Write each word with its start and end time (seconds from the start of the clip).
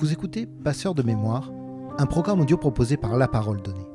Vous 0.00 0.14
écoutez 0.14 0.46
Passeur 0.46 0.94
de 0.94 1.02
mémoire, 1.02 1.52
un 1.98 2.06
programme 2.06 2.40
audio 2.40 2.56
proposé 2.56 2.96
par 2.96 3.18
La 3.18 3.28
Parole 3.28 3.60
Donnée. 3.60 3.86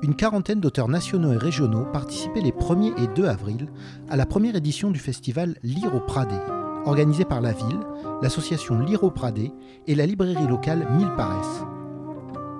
Une 0.00 0.14
quarantaine 0.14 0.60
d'auteurs 0.60 0.86
nationaux 0.86 1.32
et 1.32 1.36
régionaux 1.36 1.86
participaient 1.92 2.40
les 2.40 2.52
1er 2.52 3.02
et 3.02 3.08
2 3.08 3.26
avril 3.26 3.66
à 4.08 4.16
la 4.16 4.26
première 4.26 4.54
édition 4.54 4.92
du 4.92 5.00
festival 5.00 5.56
Lire 5.64 5.92
au 5.96 5.98
Pradé, 5.98 6.36
organisé 6.86 7.24
par 7.24 7.40
la 7.40 7.50
ville, 7.50 7.80
l'association 8.22 8.78
Lire 8.78 9.02
au 9.02 9.10
Pradé 9.10 9.50
et 9.88 9.96
la 9.96 10.06
librairie 10.06 10.46
locale 10.46 10.86
Mille 10.96 11.10
Paresse. 11.16 11.64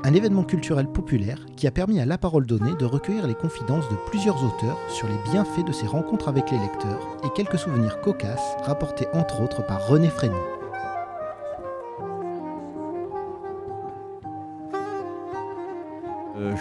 Un 0.02 0.12
événement 0.12 0.43
culturel 0.43 0.88
populaire 0.88 1.46
qui 1.56 1.68
a 1.68 1.70
permis 1.70 2.00
à 2.00 2.06
La 2.06 2.18
Parole 2.18 2.46
Donnée 2.46 2.74
de 2.77 2.84
recueillir 2.84 3.29
les 3.29 3.36
confidences 3.36 3.88
de 3.88 3.96
plusieurs 4.11 4.44
auteurs 4.44 4.80
sur 4.88 5.07
les 5.07 5.30
bienfaits 5.30 5.64
de 5.64 5.71
ces 5.71 5.86
rencontres 5.86 6.27
avec 6.27 6.50
les 6.50 6.58
lecteurs 6.58 7.07
et 7.24 7.30
quelques 7.36 7.61
souvenirs 7.61 8.00
cocasses 8.00 8.57
rapportés 8.64 9.07
entre 9.14 9.43
autres 9.43 9.64
par 9.64 9.86
René 9.86 10.08
Frény. 10.08 10.35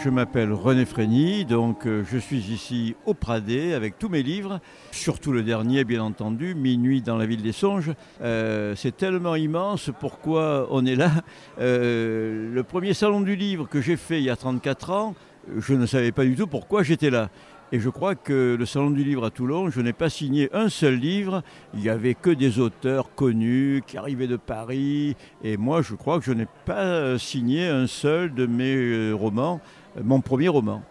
Je 0.04 0.10
m'appelle 0.10 0.52
René 0.52 0.86
Frény, 0.86 1.46
donc 1.46 1.86
euh, 1.86 2.04
je 2.12 2.18
suis 2.18 2.52
ici 2.52 2.96
au 3.06 3.14
Pradé 3.14 3.74
avec 3.74 4.00
tous 4.00 4.10
mes 4.10 4.24
livres, 4.24 4.60
surtout 4.92 5.32
le 5.32 5.44
dernier 5.44 5.84
bien 5.84 6.02
entendu, 6.02 6.56
Minuit 6.56 7.04
dans 7.04 7.18
la 7.18 7.28
ville 7.28 7.44
des 7.44 7.52
songes. 7.52 7.92
Euh, 8.22 8.74
c'est 8.76 8.98
tellement 8.98 9.36
immense 9.36 9.92
pourquoi 10.00 10.68
on 10.72 10.86
est 10.86 10.96
là? 10.96 11.12
le 11.60 12.62
premier 12.62 12.96
salon 12.96 13.22
du 13.22 13.36
livre 13.36 13.68
que 13.68 13.80
j'ai 13.80 13.98
fait 13.98 14.18
il 14.18 14.24
y 14.24 14.32
a 14.32 14.36
34 14.36 14.90
ans, 14.90 15.16
je 15.58 15.76
ne 15.76 15.86
savais 15.86 16.12
pas 16.12 16.24
du 16.24 16.36
tout 16.36 16.48
pourquoi 16.48 16.82
j'étais 16.82 17.12
là. 17.12 17.30
Et 17.74 17.80
je 17.80 17.90
crois 17.90 18.16
que 18.16 18.58
le 18.60 18.66
Salon 18.66 18.90
du 18.90 19.02
Livre 19.02 19.24
à 19.24 19.30
Toulon, 19.30 19.70
je 19.70 19.80
n'ai 19.80 19.94
pas 19.94 20.10
signé 20.10 20.50
un 20.52 20.68
seul 20.68 20.96
livre. 20.96 21.42
Il 21.74 21.80
n'y 21.80 21.88
avait 21.88 22.16
que 22.16 22.30
des 22.30 22.60
auteurs 22.60 23.16
connus 23.16 23.82
qui 23.88 23.98
arrivaient 23.98 24.28
de 24.28 24.36
Paris. 24.36 25.16
Et 25.42 25.56
moi, 25.56 25.82
je 25.82 25.96
crois 25.96 26.20
que 26.20 26.26
je 26.26 26.34
n'ai 26.34 26.48
pas 26.66 27.18
signé 27.18 27.68
un 27.68 27.88
seul 27.88 28.34
de 28.34 28.46
mes 28.46 28.76
euh, 28.76 29.14
romans, 29.14 29.62
euh, 29.64 29.81
mon 30.04 30.22
premier 30.22 30.48
roman. 30.48 30.82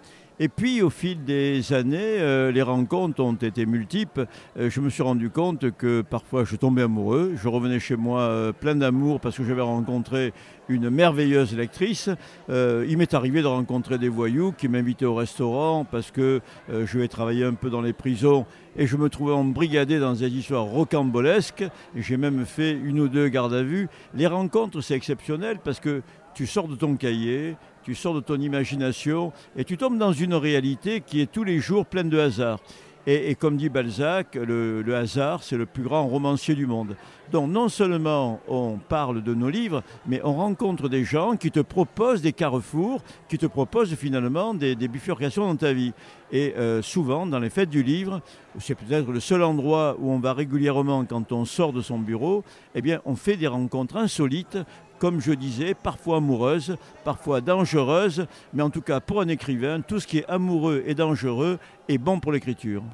Et 0.42 0.48
puis 0.48 0.80
au 0.80 0.88
fil 0.88 1.22
des 1.22 1.74
années, 1.74 1.98
euh, 2.18 2.50
les 2.50 2.62
rencontres 2.62 3.22
ont 3.22 3.34
été 3.34 3.66
multiples. 3.66 4.26
Euh, 4.58 4.70
je 4.70 4.80
me 4.80 4.88
suis 4.88 5.02
rendu 5.02 5.28
compte 5.28 5.70
que 5.72 6.00
parfois 6.00 6.44
je 6.44 6.56
tombais 6.56 6.80
amoureux. 6.80 7.34
Je 7.36 7.46
revenais 7.46 7.78
chez 7.78 7.94
moi 7.94 8.22
euh, 8.22 8.50
plein 8.50 8.74
d'amour 8.74 9.20
parce 9.20 9.36
que 9.36 9.44
j'avais 9.44 9.60
rencontré 9.60 10.32
une 10.70 10.88
merveilleuse 10.88 11.54
lectrice. 11.54 12.08
il 12.48 12.96
m'est 12.96 13.12
arrivé 13.12 13.42
de 13.42 13.48
rencontrer 13.48 13.98
des 13.98 14.08
voyous 14.08 14.52
qui 14.56 14.68
m'invitaient 14.68 15.04
au 15.04 15.16
restaurant 15.16 15.84
parce 15.84 16.12
que 16.12 16.40
je 16.68 16.96
vais 16.96 17.08
travailler 17.08 17.44
un 17.44 17.54
peu 17.54 17.70
dans 17.70 17.80
les 17.80 17.92
prisons 17.92 18.46
et 18.76 18.86
je 18.86 18.96
me 18.96 19.08
trouvais 19.08 19.32
embrigadé 19.32 19.98
dans 19.98 20.12
des 20.12 20.28
histoires 20.28 20.66
rocambolesques. 20.66 21.64
J'ai 21.96 22.16
même 22.16 22.46
fait 22.46 22.70
une 22.70 23.00
ou 23.00 23.08
deux 23.08 23.26
gardes 23.26 23.52
à 23.52 23.64
vue. 23.64 23.88
Les 24.14 24.28
rencontres, 24.28 24.80
c'est 24.80 24.94
exceptionnel 24.94 25.58
parce 25.64 25.80
que 25.80 26.02
tu 26.34 26.46
sors 26.46 26.68
de 26.68 26.76
ton 26.76 26.94
cahier, 26.96 27.56
tu 27.82 27.94
sors 27.94 28.14
de 28.14 28.20
ton 28.20 28.40
imagination 28.40 29.32
et 29.56 29.64
tu 29.64 29.76
tombes 29.76 29.98
dans 29.98 30.12
une 30.12 30.34
réalité 30.34 31.00
qui 31.00 31.20
est 31.20 31.30
tous 31.30 31.44
les 31.44 31.58
jours 31.58 31.86
pleine 31.86 32.08
de 32.08 32.18
hasard. 32.18 32.58
Et, 33.06 33.34
comme 33.34 33.56
dit 33.56 33.70
Balzac, 33.70 34.34
le, 34.34 34.84
hasard, 34.94 35.42
c'est 35.42 35.56
le 35.56 35.64
plus 35.64 35.82
grand 35.82 36.06
romancier 36.06 36.54
du 36.54 36.66
monde. 36.66 36.96
Donc 37.32 37.50
non 37.50 37.68
seulement 37.68 38.40
on 38.46 38.76
parle 38.76 39.22
de 39.22 39.32
nos 39.32 39.48
livres, 39.48 39.82
mais 40.06 40.20
on 40.22 40.34
rencontre 40.34 40.88
des 40.88 41.04
gens 41.04 41.36
qui 41.36 41.50
te 41.50 41.60
proposent 41.60 42.20
des 42.20 42.34
carrefours, 42.34 43.02
qui 43.28 43.38
te 43.38 43.46
proposent 43.46 43.94
finalement 43.94 44.52
des, 44.52 44.74
bifurcations 44.76 45.46
dans 45.46 45.56
ta 45.56 45.72
vie. 45.72 45.92
Et 46.30 46.54
euh, 46.58 46.82
souvent, 46.82 47.26
dans 47.26 47.38
les 47.38 47.50
fêtes 47.50 47.70
du 47.70 47.82
livre, 47.82 48.20
c'est 48.58 48.74
peut-être 48.74 49.10
le 49.10 49.20
seul 49.20 49.42
endroit 49.42 49.96
où 49.98 50.10
on 50.10 50.18
va 50.18 50.34
régulièrement 50.34 51.04
quand 51.06 51.32
on 51.32 51.46
sort 51.46 51.72
de 51.72 51.80
son 51.80 51.98
bureau, 51.98 52.44
eh 52.74 52.82
bien, 52.82 53.00
on 53.06 53.16
fait 53.16 53.36
des 53.36 53.46
rencontres 53.46 53.96
insolites 53.96 54.58
comme 55.00 55.20
je 55.20 55.32
disais, 55.32 55.74
parfois 55.74 56.18
amoureuse, 56.18 56.76
parfois 57.04 57.40
dangereuse, 57.40 58.26
mais 58.52 58.62
en 58.62 58.70
tout 58.70 58.82
cas 58.82 59.00
pour 59.00 59.20
un 59.22 59.28
écrivain, 59.28 59.80
tout 59.80 59.98
ce 59.98 60.06
qui 60.06 60.18
est 60.18 60.26
amoureux 60.28 60.84
et 60.86 60.94
dangereux 60.94 61.58
est 61.88 61.98
bon 61.98 62.20
pour 62.20 62.30
l'écriture. 62.30 62.84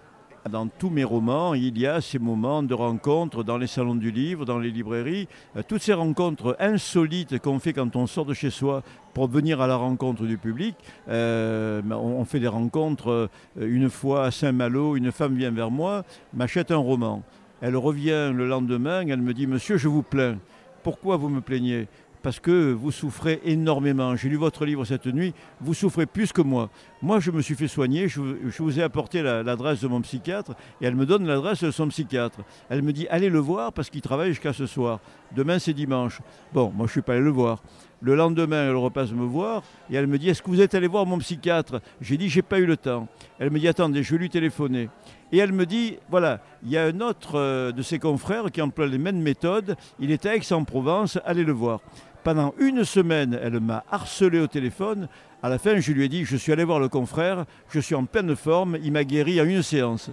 Dans 0.49 0.69
tous 0.69 0.91
mes 0.91 1.03
romans, 1.03 1.55
il 1.55 1.77
y 1.77 1.89
a 1.89 2.01
ces 2.01 2.21
moments 2.21 2.63
de 2.63 2.73
rencontres 2.73 3.43
dans 3.43 3.59
les 3.59 3.67
salons 3.67 3.97
du 3.97 4.13
livre, 4.13 4.45
dans 4.45 4.61
les 4.61 4.71
librairies, 4.71 5.27
euh, 5.57 5.63
toutes 5.67 5.83
ces 5.83 5.93
rencontres 5.93 6.57
insolites 6.61 7.41
qu'on 7.41 7.59
fait 7.59 7.73
quand 7.73 7.97
on 7.97 8.07
sort 8.07 8.27
de 8.27 8.35
chez 8.35 8.51
soi 8.51 8.85
pour 9.13 9.27
venir 9.27 9.61
à 9.61 9.67
la 9.67 9.75
rencontre 9.75 10.23
du 10.23 10.39
public. 10.39 10.77
Euh, 11.09 11.83
on 11.91 12.25
fait 12.25 12.39
des 12.39 12.47
rencontres. 12.47 13.11
Euh, 13.11 13.29
une 13.59 13.91
fois 13.91 14.27
à 14.27 14.31
Saint-Malo, 14.31 14.95
une 14.95 15.11
femme 15.11 15.35
vient 15.35 15.51
vers 15.51 15.73
moi, 15.73 16.05
m'achète 16.33 16.71
un 16.71 16.77
roman. 16.77 17.25
Elle 17.61 17.77
revient 17.77 18.31
le 18.33 18.47
lendemain, 18.47 19.05
elle 19.09 19.23
me 19.23 19.35
dit 19.35 19.49
Monsieur, 19.49 19.79
je 19.79 19.89
vous 19.89 20.03
plains. 20.03 20.37
Pourquoi 20.87 21.17
vous 21.17 21.29
me 21.29 21.41
plaignez? 21.41 21.89
Parce 22.23 22.39
que 22.39 22.73
vous 22.73 22.93
souffrez 22.93 23.41
énormément. 23.45 24.15
J'ai 24.15 24.29
lu 24.29 24.37
votre 24.37 24.65
livre 24.65 24.85
cette 24.85 25.07
nuit, 25.07 25.35
vous 25.61 25.75
souffrez 25.75 26.07
plus 26.07 26.33
que 26.33 26.43
moi. 26.43 26.71
Moi, 27.03 27.19
je 27.19 27.33
me 27.33 27.43
suis 27.43 27.57
fait 27.57 27.67
soigner, 27.67 28.07
je, 28.07 28.21
vous 28.21 28.79
ai 28.79 28.85
apporté 28.85 29.21
l'adresse 29.21 29.81
de 29.81 29.89
mon 29.89 30.01
psychiatre 30.01 30.53
et 30.81 30.87
elle 30.87 30.95
me 30.95 31.05
donne 31.05 31.27
l'adresse 31.27 31.65
de 31.65 31.73
son 31.73 31.89
psychiatre. 31.89 32.39
Elle 32.69 32.83
me 32.83 32.93
dit, 32.93 33.09
allez 33.11 33.31
le 33.31 33.41
voir 33.41 33.73
parce 33.73 33.91
qu'il 33.91 34.01
travaille 34.01 34.29
jusqu'à 34.29 34.53
ce 34.53 34.67
soir. 34.67 35.01
Demain, 35.35 35.59
c'est 35.59 35.73
dimanche. 35.73 36.21
Bon, 36.53 36.67
moi, 36.67 36.87
je 36.87 36.91
ne 36.91 36.93
suis 36.93 37.03
pas 37.03 37.15
allé 37.15 37.23
le 37.23 37.31
voir. 37.31 37.65
Le 38.03 38.15
lendemain, 38.15 38.69
elle 38.69 38.77
repasse 38.77 39.11
me 39.13 39.25
voir 39.25 39.63
et 39.91 39.97
elle 39.97 40.07
me 40.07 40.19
dit, 40.19 40.29
est-ce 40.29 40.43
que 40.43 40.51
vous 40.51 40.61
êtes 40.61 40.75
allé 40.75 40.87
voir 40.87 41.07
mon 41.07 41.19
psychiatre? 41.19 41.81
J'ai 42.01 42.19
dit, 42.19 42.29
j'ai 42.29 42.43
pas 42.43 42.59
eu 42.59 42.67
le 42.67 42.77
temps. 42.77 43.09
Elle 43.39 43.51
me 43.51 43.59
dit, 43.59 43.69
attendez, 43.69 44.03
je 44.03 44.13
vais 44.13 44.19
lui 44.19 44.29
téléphoner. 44.29 44.91
Et 45.33 45.39
elle 45.39 45.53
me 45.53 45.65
dit, 45.65 45.99
voilà, 46.11 46.41
il 46.63 46.71
y 46.71 46.77
a 46.77 46.85
un 46.85 47.01
autre 47.01 47.37
euh, 47.37 47.73
de 47.73 47.83
ses 47.83 47.99
confrères 47.99 48.51
qui 48.53 48.61
emploie 48.61 48.87
les 48.87 48.99
mêmes 48.99 49.21
méthodes, 49.21 49.77
il 49.99 50.11
est 50.11 50.27
à 50.27 50.37
Aix-en-Provence, 50.37 51.19
allez 51.25 51.43
le 51.43 51.53
voir. 51.53 51.81
Pendant 52.23 52.55
une 52.59 52.85
semaine, 52.85 53.39
elle 53.41 53.61
m'a 53.61 53.85
harcelé 53.91 54.41
au 54.41 54.47
téléphone. 54.47 55.09
À 55.43 55.49
la 55.49 55.59
fin, 55.59 55.79
je 55.79 55.93
lui 55.93 56.05
ai 56.05 56.09
dit, 56.09 56.25
je 56.25 56.37
suis 56.37 56.53
allé 56.53 56.65
voir 56.65 56.81
le 56.81 56.89
confrère, 56.89 57.45
je 57.71 57.81
suis 57.81 57.95
en 57.95 58.05
pleine 58.05 58.37
forme, 58.37 58.77
il 58.83 58.93
m'a 58.93 59.05
guéri 59.05 59.41
en 59.41 59.45
une 59.45 59.63
séance. 59.63 60.11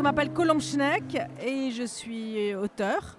Je 0.00 0.02
m'appelle 0.02 0.32
Colombe 0.32 0.62
Schneck 0.62 1.18
et 1.44 1.70
je 1.72 1.82
suis 1.82 2.54
auteur. 2.54 3.18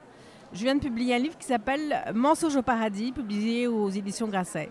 Je 0.52 0.64
viens 0.64 0.74
de 0.74 0.80
publier 0.80 1.14
un 1.14 1.20
livre 1.20 1.38
qui 1.38 1.46
s'appelle 1.46 2.12
Mensonge 2.16 2.56
au 2.56 2.64
paradis, 2.64 3.12
publié 3.12 3.68
aux 3.68 3.92
éditions 3.92 4.28
Grasset. 4.28 4.68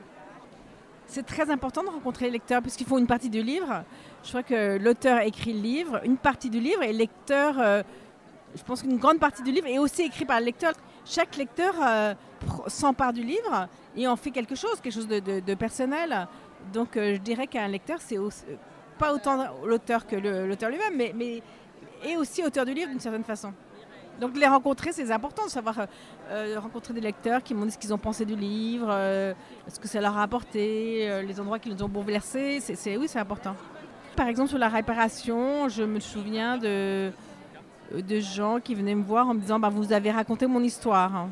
C'est 1.06 1.24
très 1.24 1.52
important 1.52 1.84
de 1.84 1.88
rencontrer 1.88 2.24
les 2.24 2.32
lecteurs 2.32 2.62
puisqu'ils 2.62 2.88
font 2.88 2.98
une 2.98 3.06
partie 3.06 3.30
du 3.30 3.44
livre. 3.44 3.84
Je 4.24 4.28
crois 4.30 4.42
que 4.42 4.76
l'auteur 4.78 5.20
écrit 5.20 5.52
le 5.52 5.60
livre, 5.60 6.00
une 6.04 6.16
partie 6.16 6.50
du 6.50 6.58
livre, 6.58 6.82
et 6.82 6.92
le 6.92 6.98
lecteur, 6.98 7.54
euh, 7.60 7.84
je 8.56 8.62
pense 8.64 8.82
qu'une 8.82 8.98
grande 8.98 9.20
partie 9.20 9.44
du 9.44 9.52
livre 9.52 9.68
est 9.68 9.78
aussi 9.78 10.02
écrit 10.02 10.24
par 10.24 10.40
le 10.40 10.46
lecteur. 10.46 10.72
Chaque 11.04 11.36
lecteur 11.36 11.76
euh, 11.80 12.14
s'empare 12.66 13.12
du 13.12 13.22
livre 13.22 13.68
et 13.96 14.08
en 14.08 14.16
fait 14.16 14.32
quelque 14.32 14.56
chose, 14.56 14.80
quelque 14.82 14.94
chose 14.94 15.06
de, 15.06 15.54
personnel. 15.54 16.26
Donc 16.72 16.96
euh, 16.96 17.14
je 17.14 17.20
dirais 17.20 17.46
qu'un 17.46 17.68
lecteur, 17.68 17.98
c'est 18.00 18.18
pas 18.98 19.14
autant 19.14 19.46
l'auteur 19.64 20.08
que 20.08 20.16
l'auteur 20.16 20.70
lui-même, 20.70 20.96
mais 21.14 21.40
est 22.04 22.16
aussi 22.16 22.44
auteur 22.44 22.64
du 22.64 22.74
livre 22.74 22.90
d'une 22.90 23.00
certaine 23.00 23.24
façon. 23.24 23.52
Donc 24.20 24.36
les 24.36 24.46
rencontrer, 24.46 24.92
c'est 24.92 25.10
important 25.10 25.46
de 25.46 25.50
savoir 25.50 25.86
euh, 26.30 26.56
rencontrer 26.60 26.92
des 26.92 27.00
lecteurs 27.00 27.42
qui 27.42 27.54
m'ont 27.54 27.64
dit 27.64 27.72
ce 27.72 27.78
qu'ils 27.78 27.94
ont 27.94 27.98
pensé 27.98 28.26
du 28.26 28.36
livre, 28.36 28.88
euh, 28.90 29.32
ce 29.66 29.80
que 29.80 29.88
ça 29.88 30.00
leur 30.00 30.16
a 30.18 30.22
apporté, 30.22 31.10
euh, 31.10 31.22
les 31.22 31.40
endroits 31.40 31.58
qui 31.58 31.70
nous 31.70 31.82
ont 31.82 31.88
bouleversés. 31.88 32.60
C'est, 32.60 32.96
oui, 32.98 33.08
c'est 33.08 33.18
important. 33.18 33.56
Par 34.16 34.28
exemple, 34.28 34.50
sur 34.50 34.58
la 34.58 34.68
réparation, 34.68 35.68
je 35.70 35.82
me 35.82 36.00
souviens 36.00 36.58
de, 36.58 37.10
de 37.94 38.20
gens 38.20 38.60
qui 38.60 38.74
venaient 38.74 38.94
me 38.94 39.02
voir 39.02 39.26
en 39.26 39.34
me 39.34 39.40
disant 39.40 39.58
bah, 39.58 39.70
Vous 39.70 39.90
avez 39.92 40.10
raconté 40.10 40.46
mon 40.46 40.62
histoire. 40.62 41.28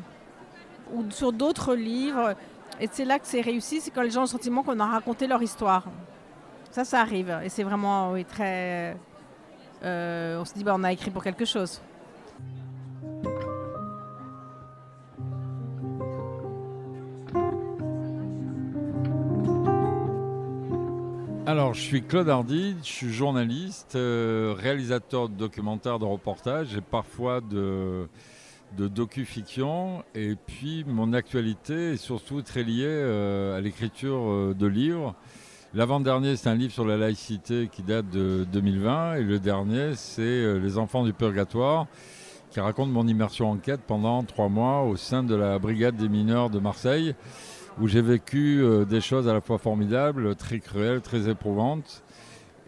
Ou 0.91 1.05
sur 1.11 1.31
d'autres 1.31 1.75
livres. 1.75 2.33
Et 2.81 2.89
c'est 2.91 3.05
là 3.05 3.19
que 3.19 3.27
c'est 3.27 3.41
réussi, 3.41 3.81
c'est 3.81 3.91
quand 3.91 4.01
les 4.01 4.09
gens 4.09 4.21
ont 4.21 4.23
le 4.23 4.29
sentiment 4.29 4.63
qu'on 4.63 4.79
a 4.79 4.85
raconté 4.87 5.27
leur 5.27 5.43
histoire. 5.43 5.83
Ça, 6.71 6.85
ça 6.85 7.01
arrive. 7.01 7.39
Et 7.43 7.49
c'est 7.49 7.63
vraiment 7.63 8.15
très. 8.27 8.97
On 9.83 10.45
se 10.45 10.53
dit 10.53 10.63
bah, 10.63 10.73
On 10.75 10.83
a 10.83 10.91
écrit 10.91 11.11
pour 11.11 11.23
quelque 11.23 11.45
chose. 11.45 11.81
Alors, 21.49 21.73
je 21.73 21.81
suis 21.81 22.03
Claude 22.03 22.29
Hardy, 22.29 22.75
je 22.83 22.87
suis 22.87 23.11
journaliste, 23.11 23.95
euh, 23.95 24.53
réalisateur 24.55 25.29
de 25.29 25.33
documentaires, 25.33 25.97
de 25.97 26.05
reportages 26.05 26.75
et 26.75 26.81
parfois 26.81 27.41
de, 27.41 28.07
de 28.77 28.87
docu-fiction. 28.87 30.03
Et 30.13 30.35
puis, 30.35 30.83
mon 30.85 31.11
actualité 31.11 31.93
est 31.93 31.97
surtout 31.97 32.43
très 32.43 32.61
liée 32.61 32.85
euh, 32.85 33.57
à 33.57 33.61
l'écriture 33.61 34.29
euh, 34.29 34.53
de 34.53 34.67
livres. 34.67 35.15
L'avant-dernier, 35.75 36.35
c'est 36.35 36.49
un 36.49 36.55
livre 36.55 36.73
sur 36.73 36.85
la 36.85 36.97
laïcité 36.97 37.69
qui 37.71 37.83
date 37.83 38.09
de 38.09 38.45
2020. 38.51 39.15
Et 39.15 39.23
le 39.23 39.39
dernier, 39.39 39.91
c'est 39.95 40.59
Les 40.59 40.77
enfants 40.77 41.03
du 41.03 41.13
purgatoire, 41.13 41.85
qui 42.49 42.59
raconte 42.59 42.89
mon 42.89 43.07
immersion 43.07 43.51
en 43.51 43.57
quête 43.57 43.81
pendant 43.85 44.23
trois 44.23 44.49
mois 44.49 44.81
au 44.81 44.95
sein 44.95 45.23
de 45.23 45.35
la 45.35 45.59
brigade 45.59 45.95
des 45.95 46.09
mineurs 46.09 46.49
de 46.49 46.59
Marseille 46.59 47.13
où 47.79 47.87
j'ai 47.87 48.01
vécu 48.01 48.61
euh, 48.61 48.85
des 48.85 49.01
choses 49.01 49.27
à 49.27 49.33
la 49.33 49.41
fois 49.41 49.57
formidables, 49.57 50.35
très 50.35 50.59
cruelles, 50.59 51.01
très 51.01 51.29
éprouvantes. 51.29 52.03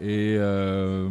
Et, 0.00 0.34
euh, 0.38 1.08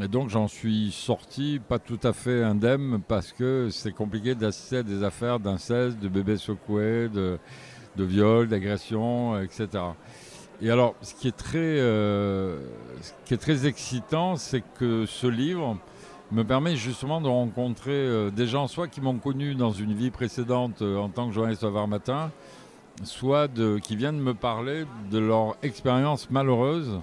et 0.00 0.06
donc 0.06 0.28
j'en 0.28 0.46
suis 0.46 0.92
sorti 0.92 1.60
pas 1.66 1.78
tout 1.80 1.98
à 2.04 2.12
fait 2.12 2.42
indemne 2.44 3.00
parce 3.08 3.32
que 3.32 3.68
c'est 3.70 3.90
compliqué 3.90 4.34
d'assister 4.34 4.78
à 4.78 4.82
des 4.82 5.02
affaires 5.02 5.40
d'inceste, 5.40 5.98
de 5.98 6.08
bébés 6.08 6.36
secoués, 6.36 7.08
de, 7.08 7.38
de 7.96 8.04
viol, 8.04 8.46
d'agression, 8.48 9.40
etc. 9.40 9.66
Et 10.64 10.70
alors, 10.70 10.94
ce 11.02 11.12
qui 11.14 11.26
est 11.26 11.36
très, 11.36 11.58
euh, 11.58 12.60
ce 13.00 13.10
qui 13.24 13.34
est 13.34 13.38
très 13.38 13.66
excitant, 13.66 14.36
c'est 14.36 14.62
que 14.78 15.06
ce 15.06 15.26
livre 15.26 15.76
me 16.30 16.44
permet 16.44 16.76
justement 16.76 17.20
de 17.20 17.26
rencontrer 17.26 17.90
euh, 17.90 18.30
des 18.30 18.46
gens, 18.46 18.68
soit 18.68 18.86
qui 18.86 19.00
m'ont 19.00 19.18
connu 19.18 19.56
dans 19.56 19.72
une 19.72 19.92
vie 19.92 20.12
précédente 20.12 20.80
euh, 20.80 20.98
en 20.98 21.08
tant 21.08 21.26
que 21.26 21.34
journaliste 21.34 21.64
au 21.64 21.86
Matin, 21.88 22.30
soit 23.02 23.50
qui 23.82 23.96
viennent 23.96 24.20
me 24.20 24.34
parler 24.34 24.84
de 25.10 25.18
leur 25.18 25.56
expérience 25.64 26.30
malheureuse 26.30 27.00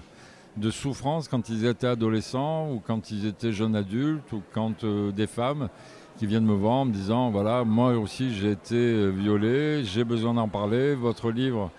de 0.56 0.70
souffrance 0.70 1.28
quand 1.28 1.50
ils 1.50 1.66
étaient 1.66 1.86
adolescents 1.86 2.70
ou 2.70 2.80
quand 2.84 3.10
ils 3.10 3.26
étaient 3.26 3.52
jeunes 3.52 3.76
adultes 3.76 4.32
ou 4.32 4.40
quand 4.54 4.84
des 4.84 5.26
femmes 5.26 5.68
qui 6.16 6.26
viennent 6.26 6.46
me 6.46 6.54
voir 6.54 6.84
me 6.84 6.92
disant 6.92 7.30
voilà 7.30 7.64
moi 7.64 7.98
aussi 7.98 8.32
j'ai 8.32 8.52
été 8.52 9.10
violée, 9.10 9.82
j'ai 9.84 10.04
besoin 10.04 10.34
d'en 10.34 10.48
parler, 10.48 10.94
votre 10.94 11.30
livre 11.30 11.70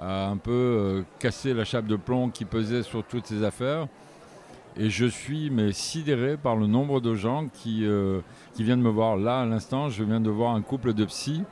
a 0.00 0.28
un 0.28 0.36
peu 0.36 0.50
euh, 0.50 1.02
cassé 1.18 1.54
la 1.54 1.64
chape 1.64 1.86
de 1.86 1.96
plomb 1.96 2.30
qui 2.30 2.44
pesait 2.44 2.82
sur 2.82 3.04
toutes 3.04 3.26
ces 3.26 3.42
affaires 3.42 3.88
et 4.76 4.90
je 4.90 5.06
suis 5.06 5.50
mais 5.50 5.72
sidéré 5.72 6.36
par 6.36 6.54
le 6.54 6.66
nombre 6.66 7.00
de 7.00 7.14
gens 7.14 7.48
qui, 7.52 7.84
euh, 7.84 8.20
qui 8.54 8.62
viennent 8.62 8.80
me 8.80 8.90
voir 8.90 9.16
là 9.16 9.40
à 9.40 9.46
l'instant 9.46 9.88
je 9.88 10.04
viens 10.04 10.20
de 10.20 10.30
voir 10.30 10.54
un 10.54 10.62
couple 10.62 10.94
de 10.94 11.04
psy 11.04 11.42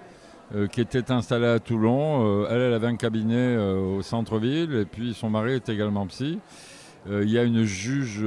euh, 0.55 0.69
qui 0.69 0.81
était 0.81 1.11
installé 1.11 1.47
à 1.47 1.59
Toulon. 1.59 2.47
Elle, 2.49 2.61
elle 2.61 2.75
avait 2.75 2.87
un 2.87 2.97
cabinet 2.97 3.57
au 3.57 4.01
centre-ville 4.03 4.75
et 4.75 4.85
puis 4.85 5.13
son 5.13 5.29
mari 5.29 5.55
est 5.55 5.69
également 5.69 6.07
psy. 6.07 6.39
Il 7.09 7.31
y 7.31 7.39
a 7.39 7.45
une 7.45 7.63
juge 7.63 8.25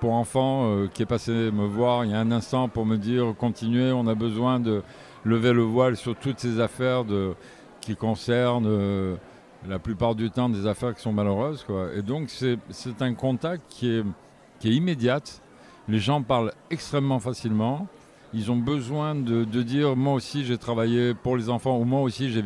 pour 0.00 0.12
enfants 0.12 0.86
qui 0.94 1.02
est 1.02 1.06
passée 1.06 1.50
me 1.50 1.66
voir 1.66 2.06
il 2.06 2.12
y 2.12 2.14
a 2.14 2.18
un 2.18 2.30
instant 2.30 2.68
pour 2.68 2.86
me 2.86 2.96
dire 2.96 3.34
continuez, 3.38 3.92
on 3.92 4.06
a 4.06 4.14
besoin 4.14 4.58
de 4.58 4.82
lever 5.24 5.52
le 5.52 5.62
voile 5.62 5.96
sur 5.96 6.16
toutes 6.16 6.40
ces 6.40 6.58
affaires 6.58 7.04
de, 7.04 7.34
qui 7.82 7.94
concernent 7.94 9.18
la 9.68 9.78
plupart 9.78 10.14
du 10.14 10.30
temps 10.30 10.48
des 10.48 10.66
affaires 10.66 10.94
qui 10.94 11.02
sont 11.02 11.12
malheureuses. 11.12 11.64
Quoi. 11.64 11.90
Et 11.94 12.02
donc 12.02 12.30
c'est 12.30 13.02
un 13.02 13.14
contact 13.14 13.62
qui 13.68 13.88
est, 13.90 14.04
immédiat. 14.64 15.20
Les 15.88 15.98
gens 15.98 16.22
parlent 16.22 16.52
extrêmement 16.70 17.18
facilement. 17.18 17.86
Ils 18.34 18.50
ont 18.50 18.56
besoin 18.56 19.14
de, 19.14 19.44
dire 19.62 19.96
moi 19.96 20.14
aussi 20.14 20.44
j'ai 20.44 20.56
travaillé 20.56 21.14
pour 21.14 21.36
les 21.36 21.50
enfants 21.50 21.78
ou 21.78 21.84
moi 21.84 22.00
aussi 22.00 22.30
j'ai 22.30 22.40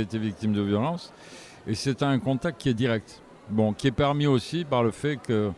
été 0.00 0.18
victime 0.18 0.52
de 0.52 0.62
violence. 0.62 1.12
Et 1.66 1.74
c'est 1.74 2.02
un 2.02 2.18
contact 2.18 2.60
qui 2.60 2.68
est 2.68 2.74
direct. 2.74 3.22
Bon, 3.50 3.72
qui 3.72 3.88
est 3.88 3.92
permis 3.92 4.26
aussi 4.26 4.64
par 4.64 4.82
le 4.82 4.90
fait 4.90 5.16
que 5.16 5.50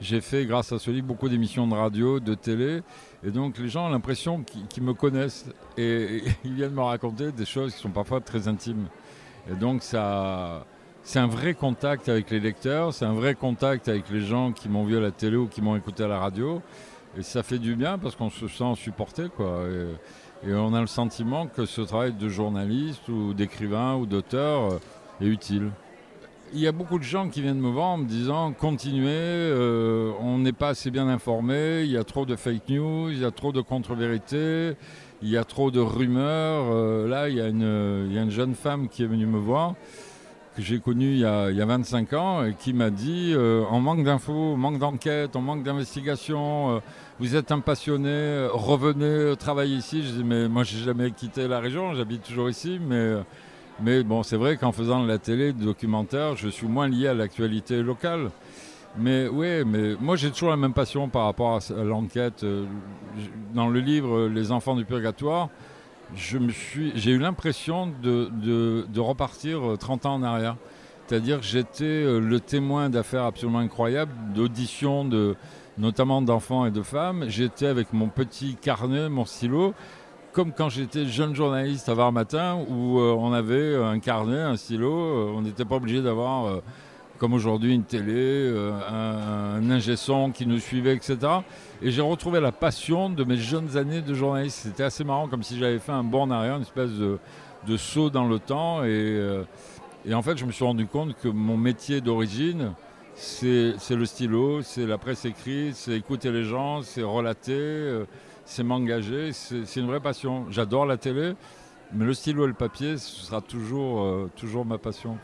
j'ai 0.00 0.20
fait, 0.20 0.44
grâce 0.44 0.72
à 0.72 0.78
ce 0.78 0.90
livre, 0.90 1.06
beaucoup 1.06 1.28
d'émissions 1.28 1.66
de 1.66 1.74
radio, 1.74 2.20
de 2.20 2.34
télé. 2.34 2.82
Et 3.26 3.30
donc 3.30 3.58
les 3.58 3.68
gens 3.68 3.86
ont 3.86 3.90
l'impression 3.90 4.44
qu'ils 4.68 4.82
me 4.82 4.94
connaissent. 4.94 5.46
Et 5.76 6.22
ils 6.44 6.54
viennent 6.54 6.74
me 6.74 6.82
raconter 6.82 7.32
des 7.32 7.44
choses 7.46 7.74
qui 7.74 7.80
sont 7.80 7.90
parfois 7.90 8.20
très 8.20 8.46
intimes. 8.46 8.86
Et 9.50 9.54
donc 9.54 9.82
ça, 9.82 10.66
c'est 11.02 11.18
un 11.18 11.26
vrai 11.26 11.54
contact 11.54 12.08
avec 12.08 12.30
les 12.30 12.40
lecteurs, 12.40 12.94
c'est 12.94 13.04
un 13.04 13.12
vrai 13.12 13.34
contact 13.34 13.88
avec 13.88 14.08
les 14.10 14.20
gens 14.20 14.52
qui 14.52 14.68
m'ont 14.68 14.84
vu 14.84 14.96
à 14.96 15.00
la 15.00 15.10
télé 15.10 15.36
ou 15.36 15.46
qui 15.46 15.60
m'ont 15.60 15.76
écouté 15.76 16.04
à 16.04 16.08
la 16.08 16.18
radio. 16.18 16.62
Et 17.16 17.22
ça 17.22 17.42
fait 17.42 17.58
du 17.58 17.76
bien 17.76 17.98
parce 17.98 18.16
qu'on 18.16 18.30
se 18.30 18.48
sent 18.48 18.74
supporté. 18.76 19.24
Quoi. 19.36 19.64
Et, 20.44 20.50
et 20.50 20.54
on 20.54 20.74
a 20.74 20.80
le 20.80 20.86
sentiment 20.86 21.46
que 21.46 21.66
ce 21.66 21.80
travail 21.82 22.12
de 22.12 22.28
journaliste 22.28 23.08
ou 23.08 23.34
d'écrivain 23.34 23.94
ou 23.94 24.06
d'auteur 24.06 24.80
est 25.20 25.26
utile. 25.26 25.70
Il 26.56 26.60
y 26.60 26.68
a 26.68 26.72
beaucoup 26.72 27.00
de 27.00 27.04
gens 27.04 27.30
qui 27.30 27.42
viennent 27.42 27.58
me 27.58 27.68
voir 27.68 27.88
en 27.88 27.96
me 27.96 28.04
disant 28.04 28.52
continuez, 28.52 29.08
euh, 29.10 30.12
on 30.20 30.38
n'est 30.38 30.52
pas 30.52 30.68
assez 30.68 30.92
bien 30.92 31.08
informé, 31.08 31.82
il 31.82 31.90
y 31.90 31.96
a 31.96 32.04
trop 32.04 32.26
de 32.26 32.36
fake 32.36 32.68
news, 32.68 33.10
il 33.10 33.18
y 33.18 33.24
a 33.24 33.32
trop 33.32 33.50
de 33.50 33.60
contre-vérités, 33.60 34.76
il 35.20 35.28
y 35.28 35.36
a 35.36 35.42
trop 35.42 35.72
de 35.72 35.80
rumeurs. 35.80 36.66
Euh, 36.70 37.08
là, 37.08 37.28
il 37.28 37.34
y, 37.34 37.40
a 37.40 37.48
une, 37.48 38.06
il 38.08 38.14
y 38.14 38.18
a 38.20 38.22
une 38.22 38.30
jeune 38.30 38.54
femme 38.54 38.88
qui 38.88 39.02
est 39.02 39.06
venue 39.06 39.26
me 39.26 39.36
voir, 39.36 39.74
que 40.54 40.62
j'ai 40.62 40.78
connue 40.78 41.14
il 41.14 41.18
y, 41.18 41.24
a, 41.24 41.50
il 41.50 41.56
y 41.56 41.60
a 41.60 41.66
25 41.66 42.12
ans, 42.12 42.44
et 42.44 42.54
qui 42.54 42.72
m'a 42.72 42.90
dit 42.90 43.32
euh, 43.34 43.64
on 43.72 43.80
manque 43.80 44.04
d'infos, 44.04 44.32
on 44.32 44.56
manque 44.56 44.78
d'enquête, 44.78 45.34
on 45.34 45.40
manque 45.40 45.64
d'investigation, 45.64 46.80
vous 47.18 47.34
êtes 47.34 47.50
un 47.50 47.58
passionné, 47.58 48.46
revenez 48.52 49.34
travailler 49.40 49.74
ici. 49.74 50.04
Je 50.04 50.12
dis 50.12 50.24
mais 50.24 50.48
moi, 50.48 50.62
j'ai 50.62 50.78
jamais 50.78 51.10
quitté 51.10 51.48
la 51.48 51.58
région, 51.58 51.94
j'habite 51.94 52.22
toujours 52.22 52.48
ici, 52.48 52.78
mais. 52.80 53.16
Euh, 53.78 53.82
mais 53.82 54.02
bon, 54.02 54.22
c'est 54.22 54.36
vrai 54.36 54.56
qu'en 54.56 54.72
faisant 54.72 55.04
la 55.04 55.18
télé, 55.18 55.52
documentaire, 55.52 56.36
je 56.36 56.48
suis 56.48 56.66
moins 56.66 56.88
lié 56.88 57.08
à 57.08 57.14
l'actualité 57.14 57.82
locale. 57.82 58.30
Mais 58.96 59.26
oui, 59.26 59.64
mais 59.66 59.96
moi 60.00 60.14
j'ai 60.14 60.30
toujours 60.30 60.50
la 60.50 60.56
même 60.56 60.72
passion 60.72 61.08
par 61.08 61.24
rapport 61.24 61.56
à 61.58 61.82
l'enquête. 61.84 62.44
Euh, 62.44 62.64
Dans 63.52 63.68
le 63.68 63.80
livre 63.80 64.16
euh, 64.16 64.28
Les 64.28 64.52
enfants 64.52 64.76
du 64.76 64.84
purgatoire, 64.84 65.48
j'ai 66.14 67.10
eu 67.10 67.18
l'impression 67.18 67.88
de, 68.02 68.30
de- 68.32 68.86
de 68.88 69.00
repartir 69.00 69.72
euh, 69.72 69.76
30 69.76 70.06
ans 70.06 70.14
en 70.14 70.22
arrière. 70.22 70.56
C'est-à-dire 71.06 71.40
que 71.40 71.44
j'étais 71.46 71.84
euh, 71.84 72.20
le 72.20 72.38
témoin 72.40 72.88
d'affaires 72.88 73.24
absolument 73.24 73.58
incroyables, 73.58 74.12
d'auditions, 74.34 75.04
de, 75.04 75.34
notamment 75.76 76.22
d'enfants 76.22 76.64
et 76.66 76.70
de 76.70 76.82
femmes. 76.82 77.24
J'étais 77.28 77.66
avec 77.66 77.92
mon 77.92 78.08
petit 78.08 78.54
carnet, 78.54 79.08
mon 79.08 79.24
stylo, 79.24 79.74
comme 80.34 80.52
quand 80.52 80.68
j'étais 80.68 81.06
jeune 81.06 81.32
journaliste 81.32 81.88
à 81.88 81.94
Var 81.94 82.10
Matin, 82.10 82.58
où 82.68 82.98
euh, 82.98 83.14
on 83.16 83.32
avait 83.32 83.76
un 83.76 84.00
carnet, 84.00 84.40
un 84.40 84.56
stylo, 84.56 84.90
euh, 84.90 85.32
on 85.32 85.42
n'était 85.42 85.64
pas 85.64 85.76
obligé 85.76 86.02
d'avoir, 86.02 86.46
euh, 86.46 86.62
comme 87.18 87.34
aujourd'hui, 87.34 87.72
une 87.72 87.84
télé, 87.84 88.52
un, 88.90 89.60
un 89.62 89.70
ingé 89.70 89.94
son 89.94 90.32
qui 90.32 90.44
nous 90.44 90.58
suivait, 90.58 90.94
etc. 90.96 91.18
Et 91.80 91.92
j'ai 91.92 92.02
retrouvé 92.02 92.40
la 92.40 92.50
passion 92.50 93.10
de 93.10 93.22
mes 93.22 93.36
jeunes 93.36 93.76
années 93.76 94.02
de 94.02 94.12
journaliste. 94.12 94.58
C'était 94.64 94.82
assez 94.82 95.04
marrant, 95.04 95.28
comme 95.28 95.44
si 95.44 95.56
j'avais 95.56 95.78
fait 95.78 95.92
un 95.92 96.02
bond 96.02 96.28
arrière, 96.30 96.56
une 96.56 96.62
espèce 96.62 96.90
de, 96.90 97.76
saut 97.76 98.10
dans 98.10 98.26
le 98.26 98.40
temps. 98.40 98.82
Et, 98.82 99.16
en 100.12 100.22
fait, 100.22 100.36
je 100.36 100.44
me 100.44 100.50
suis 100.50 100.64
rendu 100.64 100.86
compte 100.86 101.14
que 101.22 101.28
mon 101.28 101.56
métier 101.56 102.00
d'origine, 102.00 102.72
c'est 103.14 103.76
le 103.90 104.04
stylo, 104.04 104.62
c'est 104.62 104.84
la 104.84 104.98
presse 104.98 105.24
écrite, 105.24 105.76
c'est 105.76 105.92
écouter 105.92 106.32
les 106.32 106.42
gens, 106.42 106.82
c'est 106.82 107.04
relater, 107.04 108.02
c'est 108.44 108.62
m'engager, 108.62 109.32
c'est 109.32 109.76
une 109.76 109.86
vraie 109.86 110.00
passion. 110.00 110.46
J'adore 110.50 110.86
la 110.86 110.96
télé, 110.96 111.34
mais 111.92 112.04
le 112.04 112.14
stylo 112.14 112.44
et 112.44 112.48
le 112.48 112.54
papier, 112.54 112.98
ce 112.98 113.24
sera 113.24 113.40
toujours, 113.40 114.02
euh, 114.02 114.30
toujours 114.36 114.64
ma 114.64 114.78
passion. 114.78 115.18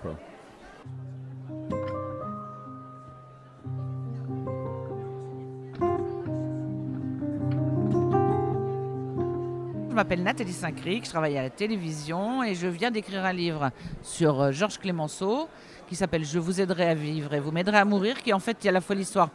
Je 9.89 9.95
m'appelle 9.95 10.23
Nathalie 10.23 10.53
Saint-Cric, 10.53 11.05
je 11.05 11.11
travaille 11.11 11.37
à 11.37 11.43
la 11.43 11.51
télévision 11.51 12.43
et 12.43 12.55
je 12.55 12.69
viens 12.69 12.91
d'écrire 12.91 13.25
un 13.25 13.33
livre 13.33 13.71
sur 14.03 14.41
euh, 14.41 14.53
Georges 14.53 14.79
Clémenceau 14.79 15.49
qui 15.89 15.97
s'appelle 15.97 16.25
Je 16.25 16.39
vous 16.39 16.61
aiderai 16.61 16.89
à 16.89 16.95
vivre 16.95 17.35
et 17.35 17.41
vous 17.41 17.51
m'aiderez 17.51 17.79
à 17.79 17.85
mourir, 17.85 18.23
qui 18.23 18.33
en 18.33 18.39
fait 18.39 18.65
a 18.65 18.69
à 18.69 18.73
la 18.73 18.81
fois 18.81 18.95
l'histoire 18.95 19.31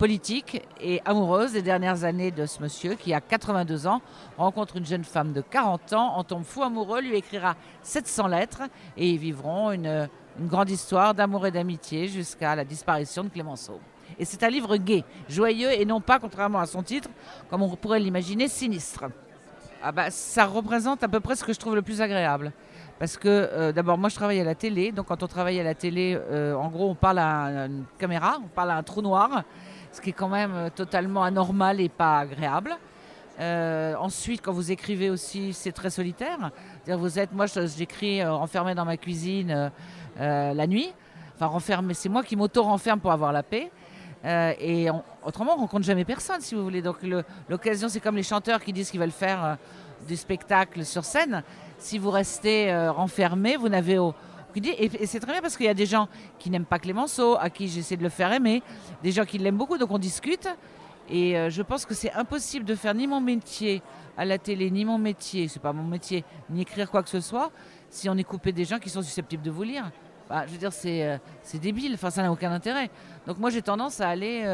politique 0.00 0.62
et 0.80 1.02
amoureuse 1.04 1.52
des 1.52 1.60
dernières 1.60 2.04
années 2.04 2.30
de 2.30 2.46
ce 2.46 2.62
monsieur 2.62 2.94
qui 2.94 3.12
a 3.12 3.20
82 3.20 3.86
ans, 3.86 4.00
rencontre 4.38 4.78
une 4.78 4.86
jeune 4.86 5.04
femme 5.04 5.34
de 5.34 5.42
40 5.42 5.92
ans, 5.92 6.16
en 6.16 6.24
tombe 6.24 6.42
fou 6.42 6.62
amoureux, 6.62 7.02
lui 7.02 7.16
écrira 7.16 7.54
700 7.82 8.28
lettres 8.28 8.62
et 8.96 9.10
ils 9.10 9.18
vivront 9.18 9.72
une, 9.72 10.08
grande 10.40 10.70
histoire 10.70 11.12
d'amour 11.12 11.46
et 11.46 11.50
d'amitié 11.50 12.08
jusqu'à 12.08 12.56
la 12.56 12.64
disparition 12.64 13.24
de 13.24 13.28
Clémenceau. 13.28 13.78
Et 14.18 14.24
c'est 14.24 14.42
un 14.42 14.48
livre 14.48 14.78
gai, 14.78 15.04
joyeux 15.28 15.70
et 15.70 15.84
non 15.84 16.00
pas, 16.00 16.18
contrairement 16.18 16.60
à 16.60 16.66
son 16.66 16.82
titre, 16.82 17.10
comme 17.50 17.60
on 17.60 17.68
pourrait 17.76 18.00
l'imaginer, 18.00 18.48
sinistre. 18.48 19.04
Ah 19.82 19.92
bah, 19.92 20.10
ça 20.10 20.46
représente 20.46 21.04
à 21.04 21.08
peu 21.08 21.20
près 21.20 21.36
ce 21.36 21.44
que 21.44 21.52
je 21.52 21.58
trouve 21.58 21.74
le 21.74 21.82
plus 21.82 22.00
agréable. 22.00 22.52
Parce 22.98 23.18
que 23.18 23.28
euh, 23.28 23.72
d'abord, 23.72 23.98
moi 23.98 24.08
je 24.08 24.14
travaille 24.14 24.40
à 24.40 24.44
la 24.44 24.54
télé. 24.54 24.92
Donc 24.92 25.06
quand 25.06 25.22
on 25.22 25.26
travaille 25.26 25.60
à 25.60 25.64
la 25.64 25.74
télé, 25.74 26.18
euh, 26.30 26.54
en 26.54 26.68
gros, 26.68 26.88
on 26.88 26.94
parle 26.94 27.18
à 27.18 27.66
une 27.66 27.84
caméra, 27.98 28.38
on 28.42 28.48
parle 28.48 28.70
à 28.70 28.76
un 28.76 28.82
trou 28.82 29.02
noir, 29.02 29.42
ce 29.92 30.00
qui 30.00 30.10
est 30.10 30.14
quand 30.14 30.28
même 30.28 30.52
euh, 30.54 30.68
totalement 30.70 31.22
anormal 31.22 31.80
et 31.80 31.88
pas 31.88 32.18
agréable. 32.20 32.76
Euh, 33.38 33.94
ensuite, 33.98 34.42
quand 34.42 34.52
vous 34.52 34.70
écrivez 34.70 35.08
aussi, 35.08 35.52
c'est 35.54 35.72
très 35.72 35.88
solitaire. 35.90 36.50
Vous 36.86 37.18
êtes, 37.18 37.32
moi, 37.32 37.46
j'écris 37.46 38.20
euh, 38.20 38.32
enfermé 38.32 38.74
dans 38.74 38.84
ma 38.84 38.96
cuisine 38.96 39.50
euh, 39.50 39.68
euh, 40.20 40.52
la 40.54 40.66
nuit. 40.66 40.92
Enfin, 41.36 41.46
renfermé, 41.46 41.94
c'est 41.94 42.10
moi 42.10 42.22
qui 42.22 42.36
m'auto-renferme 42.36 43.00
pour 43.00 43.12
avoir 43.12 43.32
la 43.32 43.42
paix. 43.42 43.70
Euh, 44.26 44.52
et 44.60 44.90
on- 44.90 45.02
autrement, 45.24 45.54
on 45.54 45.60
rencontre 45.60 45.86
jamais 45.86 46.04
personne, 46.04 46.42
si 46.42 46.54
vous 46.54 46.62
voulez. 46.62 46.82
Donc 46.82 46.98
l'occasion, 47.48 47.88
c'est 47.88 48.00
comme 48.00 48.16
les 48.16 48.22
chanteurs 48.22 48.60
qui 48.62 48.74
disent 48.74 48.90
qu'ils 48.90 49.00
veulent 49.00 49.10
faire 49.10 49.42
euh, 49.44 49.54
du 50.06 50.16
spectacle 50.16 50.84
sur 50.84 51.04
scène. 51.06 51.42
Si 51.78 51.96
vous 51.98 52.10
restez 52.10 52.70
euh, 52.70 52.92
renfermé, 52.92 53.56
vous 53.56 53.70
n'avez. 53.70 53.96
Et, 54.56 55.06
c'est 55.06 55.20
très 55.20 55.32
bien 55.32 55.40
parce 55.40 55.56
qu'il 55.56 55.66
y 55.66 55.70
a 55.70 55.74
des 55.74 55.86
gens 55.86 56.08
qui 56.38 56.50
n'aiment 56.50 56.64
pas 56.64 56.78
Clémenceau, 56.78 57.36
à 57.38 57.50
qui 57.50 57.68
j'essaie 57.68 57.96
de 57.96 58.02
le 58.02 58.08
faire 58.08 58.32
aimer, 58.32 58.62
des 59.02 59.12
gens 59.12 59.24
qui 59.24 59.38
l'aiment 59.38 59.56
beaucoup, 59.56 59.78
donc 59.78 59.90
on 59.90 59.98
discute. 59.98 60.48
Et 61.08 61.36
euh, 61.36 61.50
je 61.50 61.62
pense 61.62 61.84
que 61.84 61.94
c'est 61.94 62.12
impossible 62.12 62.64
de 62.64 62.74
faire 62.74 62.94
ni 62.94 63.06
mon 63.06 63.20
métier 63.20 63.82
à 64.16 64.24
la 64.24 64.38
télé, 64.38 64.70
ni 64.70 64.84
mon 64.84 64.98
métier, 64.98 65.48
c'est 65.48 65.60
pas 65.60 65.72
mon 65.72 65.84
métier, 65.84 66.24
ni 66.50 66.62
écrire 66.62 66.90
quoi 66.90 67.02
que 67.02 67.08
ce 67.08 67.20
soit, 67.20 67.50
si 67.88 68.08
on 68.08 68.16
est 68.16 68.24
coupé 68.24 68.52
des 68.52 68.64
gens 68.64 68.78
qui 68.78 68.90
sont 68.90 69.02
susceptibles 69.02 69.42
de 69.42 69.50
vous 69.50 69.62
lire. 69.62 69.90
bah, 70.28 70.46
je 70.46 70.52
veux 70.52 70.58
dire, 70.58 70.72
c'est 70.72 71.18
c'est 71.42 71.58
débile, 71.58 71.94
enfin, 71.94 72.10
ça 72.10 72.22
n'a 72.22 72.30
aucun 72.30 72.52
intérêt. 72.52 72.90
Donc 73.26 73.38
moi, 73.38 73.50
j'ai 73.50 73.62
tendance 73.62 74.00
à 74.00 74.08
aller, 74.08 74.44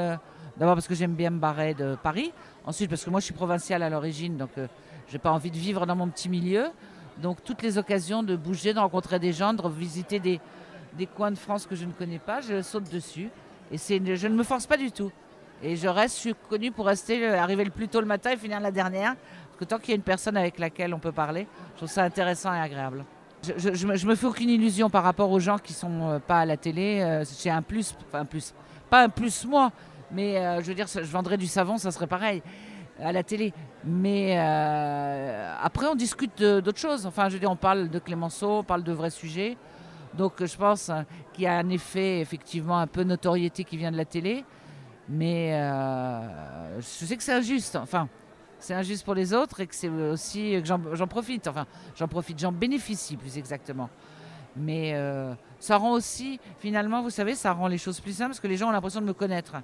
d'abord 0.56 0.74
parce 0.74 0.86
que 0.88 0.94
j'aime 0.94 1.14
bien 1.14 1.30
me 1.30 1.38
barrer 1.38 1.74
de 1.74 1.96
Paris, 2.02 2.32
ensuite 2.64 2.88
parce 2.88 3.04
que 3.04 3.10
moi, 3.10 3.20
je 3.20 3.26
suis 3.26 3.34
provinciale 3.34 3.82
à 3.82 3.90
l'origine, 3.90 4.36
donc 4.36 4.50
je 4.56 5.12
n'ai 5.12 5.18
pas 5.18 5.32
envie 5.32 5.50
de 5.50 5.58
vivre 5.58 5.84
dans 5.84 5.96
mon 5.96 6.08
petit 6.08 6.28
milieu. 6.28 6.70
Donc 7.22 7.42
toutes 7.42 7.62
les 7.62 7.78
occasions 7.78 8.22
de 8.22 8.36
bouger, 8.36 8.74
de 8.74 8.78
rencontrer 8.78 9.18
des 9.18 9.32
gens, 9.32 9.54
de 9.54 9.68
visiter 9.68 10.18
des, 10.18 10.40
des 10.96 11.06
coins 11.06 11.30
de 11.30 11.38
France 11.38 11.66
que 11.66 11.74
je 11.74 11.84
ne 11.84 11.92
connais 11.92 12.18
pas, 12.18 12.40
je 12.40 12.62
saute 12.62 12.90
dessus. 12.90 13.30
Et 13.72 13.78
je 13.78 14.28
ne 14.28 14.34
me 14.34 14.44
force 14.44 14.66
pas 14.66 14.76
du 14.76 14.92
tout. 14.92 15.10
Et 15.62 15.76
je 15.76 15.88
reste, 15.88 16.16
je 16.16 16.20
suis 16.20 16.34
connue 16.48 16.70
pour 16.70 16.86
rester, 16.86 17.26
arriver 17.26 17.64
le 17.64 17.70
plus 17.70 17.88
tôt 17.88 18.00
le 18.00 18.06
matin 18.06 18.30
et 18.30 18.36
finir 18.36 18.60
la 18.60 18.70
dernière. 18.70 19.16
Parce 19.16 19.58
que 19.58 19.64
tant 19.64 19.78
qu'il 19.78 19.90
y 19.90 19.92
a 19.92 19.96
une 19.96 20.02
personne 20.02 20.36
avec 20.36 20.58
laquelle 20.58 20.92
on 20.92 20.98
peut 20.98 21.12
parler, 21.12 21.46
je 21.72 21.76
trouve 21.78 21.88
ça 21.88 22.02
intéressant 22.02 22.52
et 22.52 22.58
agréable. 22.58 23.04
Je, 23.42 23.74
je, 23.74 24.06
me 24.06 24.14
fais 24.14 24.26
aucune 24.26 24.50
illusion 24.50 24.90
par 24.90 25.02
rapport 25.02 25.30
aux 25.30 25.40
gens 25.40 25.58
qui 25.58 25.72
sont 25.72 26.10
euh, 26.10 26.18
pas 26.18 26.40
à 26.40 26.44
la 26.44 26.56
télé. 26.56 27.00
Euh, 27.00 27.24
j'ai 27.42 27.50
un 27.50 27.62
plus, 27.62 27.94
enfin 28.08 28.20
un 28.20 28.24
plus, 28.24 28.52
pas 28.90 29.04
un 29.04 29.08
plus 29.08 29.44
moi, 29.46 29.70
mais 30.10 30.36
euh, 30.36 30.60
je 30.60 30.66
veux 30.66 30.74
dire, 30.74 30.86
je 30.88 31.00
vendrais 31.00 31.36
du 31.36 31.46
savon, 31.46 31.78
ça 31.78 31.90
serait 31.90 32.06
pareil 32.06 32.42
à 33.00 33.12
la 33.12 33.22
télé. 33.22 33.52
Mais 33.84 34.36
après, 34.38 35.86
on 35.86 35.94
discute 35.94 36.42
d'autres 36.42 36.78
choses. 36.78 37.06
Enfin, 37.06 37.28
je 37.28 37.34
veux 37.34 37.40
dire, 37.40 37.50
on 37.50 37.56
parle 37.56 37.88
de 37.88 37.98
Clémenceau, 37.98 38.58
on 38.58 38.64
parle 38.64 38.82
de 38.82 38.92
vrais 38.92 39.10
sujets. 39.10 39.56
Donc 40.14 40.44
je 40.44 40.56
pense 40.56 40.90
qu'il 41.32 41.44
y 41.44 41.46
a 41.46 41.58
un 41.58 41.68
effet, 41.68 42.20
effectivement, 42.20 42.78
un 42.78 42.86
peu 42.86 43.02
notoriété 43.02 43.64
qui 43.64 43.76
vient 43.76 43.92
de 43.92 43.96
la 43.96 44.04
télé. 44.04 44.44
Mais 45.08 45.54
euh, 45.54 46.80
je 46.80 47.04
sais 47.04 47.16
que 47.16 47.22
c'est 47.22 47.34
injuste. 47.34 47.76
Enfin, 47.76 48.08
c'est 48.58 48.74
injuste 48.74 49.04
pour 49.04 49.14
les 49.14 49.32
autres 49.32 49.60
et 49.60 49.66
que 49.66 49.74
c'est 49.74 49.88
aussi 49.88 50.60
que 50.60 50.66
j'en 50.66 51.06
profite. 51.06 51.46
Enfin, 51.46 51.66
j'en 51.94 52.08
profite, 52.08 52.38
j'en 52.38 52.52
bénéficie 52.52 53.16
plus 53.16 53.38
exactement. 53.38 53.88
Mais 54.56 54.92
euh, 54.94 55.34
ça 55.58 55.76
rend 55.76 55.92
aussi, 55.92 56.40
finalement, 56.58 57.02
vous 57.02 57.10
savez, 57.10 57.34
ça 57.34 57.52
rend 57.52 57.68
les 57.68 57.78
choses 57.78 58.00
plus 58.00 58.12
simples 58.12 58.30
parce 58.30 58.40
que 58.40 58.48
les 58.48 58.56
gens 58.56 58.68
ont 58.68 58.72
l'impression 58.72 59.02
de 59.02 59.06
me 59.06 59.12
connaître, 59.12 59.56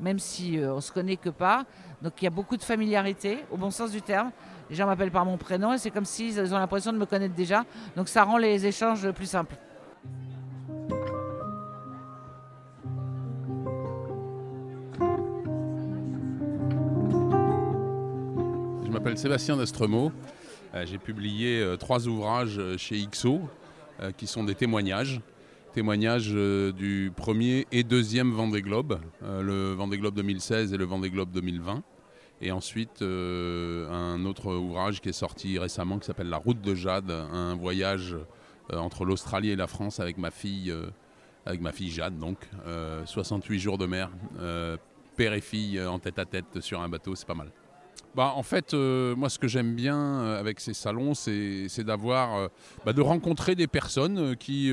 même 0.00 0.18
si 0.18 0.58
euh, 0.58 0.74
on 0.74 0.80
se 0.80 0.92
connaît 0.92 1.16
que 1.16 1.30
pas. 1.30 1.64
Donc 2.02 2.14
il 2.20 2.24
y 2.24 2.28
a 2.28 2.30
beaucoup 2.30 2.56
de 2.56 2.62
familiarité, 2.62 3.44
au 3.50 3.56
bon 3.56 3.70
sens 3.70 3.90
du 3.90 4.02
terme. 4.02 4.30
Les 4.70 4.76
gens 4.76 4.86
m'appellent 4.86 5.10
par 5.10 5.24
mon 5.24 5.36
prénom 5.36 5.72
et 5.72 5.78
c'est 5.78 5.90
comme 5.90 6.04
s'ils 6.04 6.40
ont 6.54 6.58
l'impression 6.58 6.92
de 6.92 6.98
me 6.98 7.06
connaître 7.06 7.34
déjà. 7.34 7.64
Donc 7.96 8.08
ça 8.08 8.24
rend 8.24 8.38
les 8.38 8.66
échanges 8.66 9.10
plus 9.12 9.26
simples. 9.26 9.56
m'appelle 18.90 19.18
Sébastien 19.18 19.56
Destremaux. 19.56 20.12
Euh, 20.72 20.86
j'ai 20.86 20.98
publié 20.98 21.60
euh, 21.60 21.76
trois 21.76 22.06
ouvrages 22.06 22.60
chez 22.76 22.96
IXO 22.96 23.40
qui 24.16 24.26
sont 24.26 24.44
des 24.44 24.54
témoignages. 24.54 25.20
Témoignages 25.74 26.30
du 26.30 27.12
premier 27.16 27.66
et 27.72 27.82
deuxième 27.82 28.30
Vendée 28.30 28.62
Globe, 28.62 29.00
le 29.22 29.72
Vendée 29.72 29.98
Globe 29.98 30.14
2016 30.14 30.72
et 30.72 30.76
le 30.76 30.84
Vendée 30.84 31.10
Globe 31.10 31.32
2020. 31.32 31.82
Et 32.40 32.52
ensuite, 32.52 33.02
un 33.02 34.24
autre 34.24 34.54
ouvrage 34.54 35.00
qui 35.00 35.08
est 35.08 35.12
sorti 35.12 35.58
récemment 35.58 35.98
qui 35.98 36.06
s'appelle 36.06 36.28
La 36.28 36.36
route 36.36 36.60
de 36.60 36.76
Jade, 36.76 37.10
un 37.10 37.56
voyage 37.56 38.16
entre 38.72 39.04
l'Australie 39.04 39.50
et 39.50 39.56
la 39.56 39.66
France 39.66 39.98
avec 39.98 40.16
ma 40.16 40.30
fille, 40.30 40.72
avec 41.44 41.60
ma 41.60 41.72
fille 41.72 41.90
Jade, 41.90 42.20
donc 42.20 42.38
68 43.04 43.58
jours 43.58 43.76
de 43.76 43.86
mer, 43.86 44.10
père 45.16 45.32
et 45.32 45.40
fille 45.40 45.82
en 45.82 45.98
tête 45.98 46.20
à 46.20 46.24
tête 46.24 46.60
sur 46.60 46.82
un 46.82 46.88
bateau, 46.88 47.16
c'est 47.16 47.26
pas 47.26 47.34
mal. 47.34 47.50
Bah, 48.14 48.32
en 48.36 48.44
fait, 48.44 48.74
euh, 48.74 49.16
moi, 49.16 49.28
ce 49.28 49.40
que 49.40 49.48
j'aime 49.48 49.74
bien 49.74 49.96
euh, 49.96 50.38
avec 50.38 50.60
ces 50.60 50.72
salons, 50.72 51.14
c'est 51.14 51.80
d'avoir, 51.80 52.36
euh, 52.36 52.48
bah, 52.86 52.92
de 52.92 53.00
rencontrer 53.00 53.56
des 53.56 53.66
personnes 53.66 54.36
qui, 54.36 54.72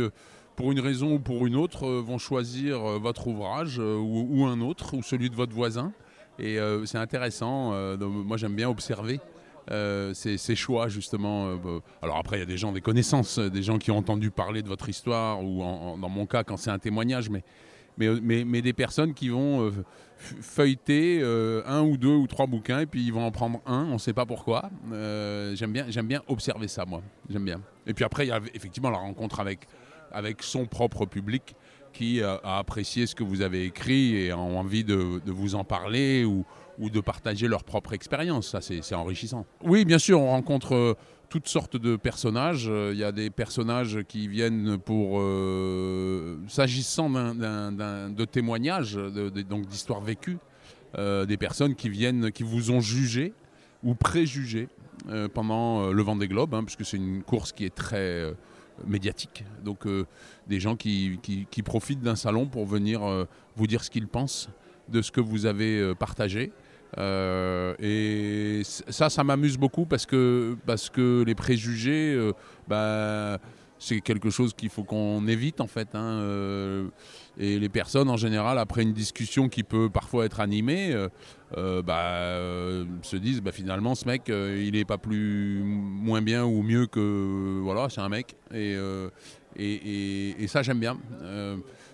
pour 0.61 0.71
une 0.71 0.79
raison 0.79 1.15
ou 1.15 1.19
pour 1.19 1.47
une 1.47 1.55
autre, 1.55 1.87
vont 1.87 2.19
choisir 2.19 2.79
votre 2.99 3.27
ouvrage 3.27 3.79
ou, 3.79 4.45
un 4.45 4.61
autre, 4.61 4.95
ou 4.95 5.01
celui 5.01 5.31
de 5.31 5.35
votre 5.35 5.53
voisin. 5.53 5.91
Et 6.37 6.59
c'est 6.85 6.99
intéressant. 6.99 7.71
moi, 7.97 8.37
j'aime 8.37 8.53
bien 8.53 8.69
observer. 8.69 9.19
ces, 10.13 10.55
choix 10.55 10.87
justement. 10.87 11.57
alors 12.03 12.17
après, 12.17 12.37
il 12.37 12.39
y 12.41 12.43
a 12.43 12.45
des 12.45 12.57
gens, 12.57 12.71
des 12.71 12.81
connaissances, 12.81 13.39
des 13.39 13.63
gens 13.63 13.79
qui 13.79 13.89
ont 13.89 13.97
entendu 13.97 14.29
parler 14.29 14.61
de 14.61 14.67
votre 14.67 14.87
histoire, 14.87 15.43
ou 15.43 15.63
dans 15.99 16.09
mon 16.09 16.27
cas, 16.27 16.43
quand 16.43 16.57
c'est 16.57 16.69
un 16.69 16.79
témoignage, 16.79 17.31
mais 17.31 17.43
mais, 17.97 18.45
mais, 18.45 18.61
des 18.61 18.73
personnes 18.73 19.13
qui 19.13 19.29
vont 19.29 19.65
euh, 19.65 19.71
feuilleter 20.17 21.19
euh, 21.21 21.61
un 21.65 21.81
ou 21.81 21.97
deux 21.97 22.15
ou 22.15 22.27
trois 22.27 22.47
bouquins 22.47 22.79
et 22.79 22.85
puis 22.85 23.03
ils 23.03 23.13
vont 23.13 23.25
en 23.25 23.31
prendre 23.31 23.61
un, 23.65 23.85
on 23.85 23.93
ne 23.93 23.97
sait 23.97 24.13
pas 24.13 24.25
pourquoi. 24.25 24.69
Euh, 24.91 25.55
j'aime 25.55 25.71
bien, 25.71 25.85
j'aime 25.89 26.07
bien 26.07 26.21
observer 26.27 26.67
ça, 26.67 26.85
moi. 26.85 27.01
J'aime 27.29 27.45
bien. 27.45 27.61
Et 27.87 27.93
puis 27.93 28.03
après, 28.03 28.25
il 28.25 28.29
y 28.29 28.31
a 28.31 28.39
effectivement 28.53 28.89
la 28.89 28.97
rencontre 28.97 29.39
avec, 29.39 29.67
avec 30.13 30.43
son 30.43 30.65
propre 30.65 31.05
public 31.05 31.55
qui 31.93 32.21
a 32.23 32.39
apprécié 32.43 33.05
ce 33.05 33.15
que 33.15 33.23
vous 33.23 33.41
avez 33.41 33.65
écrit 33.65 34.15
et 34.15 34.31
a 34.31 34.37
envie 34.37 34.83
de, 34.83 35.21
vous 35.25 35.55
en 35.55 35.63
parler 35.63 36.23
ou, 36.25 36.45
de 36.79 36.99
partager 36.99 37.47
leur 37.47 37.63
propre 37.63 37.93
expérience. 37.93 38.49
Ça, 38.49 38.61
c'est 38.61 38.95
enrichissant. 38.95 39.45
Oui, 39.63 39.85
bien 39.85 39.99
sûr, 39.99 40.21
on 40.21 40.29
rencontre 40.29 40.95
toutes 41.31 41.47
sortes 41.47 41.77
de 41.77 41.95
personnages. 41.95 42.69
Il 42.69 42.97
y 42.97 43.05
a 43.05 43.13
des 43.13 43.29
personnages 43.29 43.99
qui 44.07 44.27
viennent 44.27 44.77
pour, 44.77 45.19
euh, 45.19 46.37
s'agissant 46.47 47.09
de 47.09 48.25
témoignages, 48.25 48.95
donc 49.49 49.65
d'histoires 49.65 50.01
vécues, 50.01 50.37
euh, 50.97 51.25
des 51.25 51.37
personnes 51.37 51.75
qui 51.75 51.89
viennent, 51.89 52.31
qui 52.31 52.43
vous 52.43 52.69
ont 52.71 52.81
jugé 52.81 53.33
ou 53.81 53.95
préjugé 53.95 54.67
euh, 55.09 55.29
pendant 55.29 55.91
le 55.91 56.03
Vendée 56.03 56.27
Globe, 56.27 56.53
hein, 56.53 56.63
puisque 56.65 56.85
c'est 56.85 56.97
une 56.97 57.23
course 57.23 57.53
qui 57.53 57.63
est 57.63 57.73
très 57.73 58.33
médiatique. 58.85 59.43
Donc 59.63 59.87
des 60.47 60.59
gens 60.59 60.75
qui, 60.75 61.19
qui 61.21 61.63
profitent 61.63 62.01
d'un 62.01 62.15
salon 62.15 62.47
pour 62.47 62.65
venir 62.65 63.01
vous 63.55 63.67
dire 63.67 63.83
ce 63.83 63.89
qu'ils 63.89 64.07
pensent 64.07 64.49
de 64.89 65.01
ce 65.01 65.11
que 65.11 65.21
vous 65.21 65.45
avez 65.45 65.93
partagé. 65.95 66.51
Euh, 66.97 67.73
et 67.79 68.63
ça, 68.65 69.09
ça 69.09 69.23
m'amuse 69.23 69.57
beaucoup 69.57 69.85
parce 69.85 70.05
que, 70.05 70.57
parce 70.65 70.89
que 70.89 71.23
les 71.25 71.35
préjugés, 71.35 72.13
euh, 72.13 72.33
bah, 72.67 73.39
c'est 73.81 73.99
quelque 73.99 74.29
chose 74.29 74.53
qu'il 74.53 74.69
faut 74.69 74.83
qu'on 74.83 75.27
évite 75.27 75.59
en 75.59 75.65
fait. 75.65 75.89
Hein, 75.95 76.19
euh, 76.21 76.87
et 77.39 77.57
les 77.57 77.67
personnes 77.67 78.11
en 78.11 78.15
général, 78.15 78.59
après 78.59 78.83
une 78.83 78.93
discussion 78.93 79.49
qui 79.49 79.63
peut 79.63 79.89
parfois 79.89 80.25
être 80.25 80.39
animée, 80.39 80.95
bah, 81.55 82.45
se 83.01 83.15
disent 83.15 83.41
bah, 83.41 83.51
finalement 83.51 83.95
ce 83.95 84.05
mec, 84.05 84.23
il 84.27 84.71
n'est 84.73 84.85
pas 84.85 84.99
plus 84.99 85.63
moins 85.63 86.21
bien 86.21 86.45
ou 86.45 86.61
mieux 86.61 86.85
que 86.85 87.59
voilà, 87.63 87.89
c'est 87.89 88.01
un 88.01 88.09
mec. 88.09 88.35
Et, 88.53 88.77
et, 89.55 90.43
et, 90.43 90.47
ça 90.47 90.61
j'aime 90.61 90.79
bien. 90.79 90.99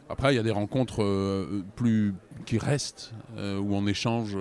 après, 0.09 0.33
il 0.33 0.35
y 0.35 0.39
a 0.39 0.43
des 0.43 0.51
rencontres 0.51 1.47
plus 1.77 2.13
qui 2.45 2.57
restent 2.57 3.13
où 3.37 3.75
on 3.75 3.87
échange. 3.87 4.37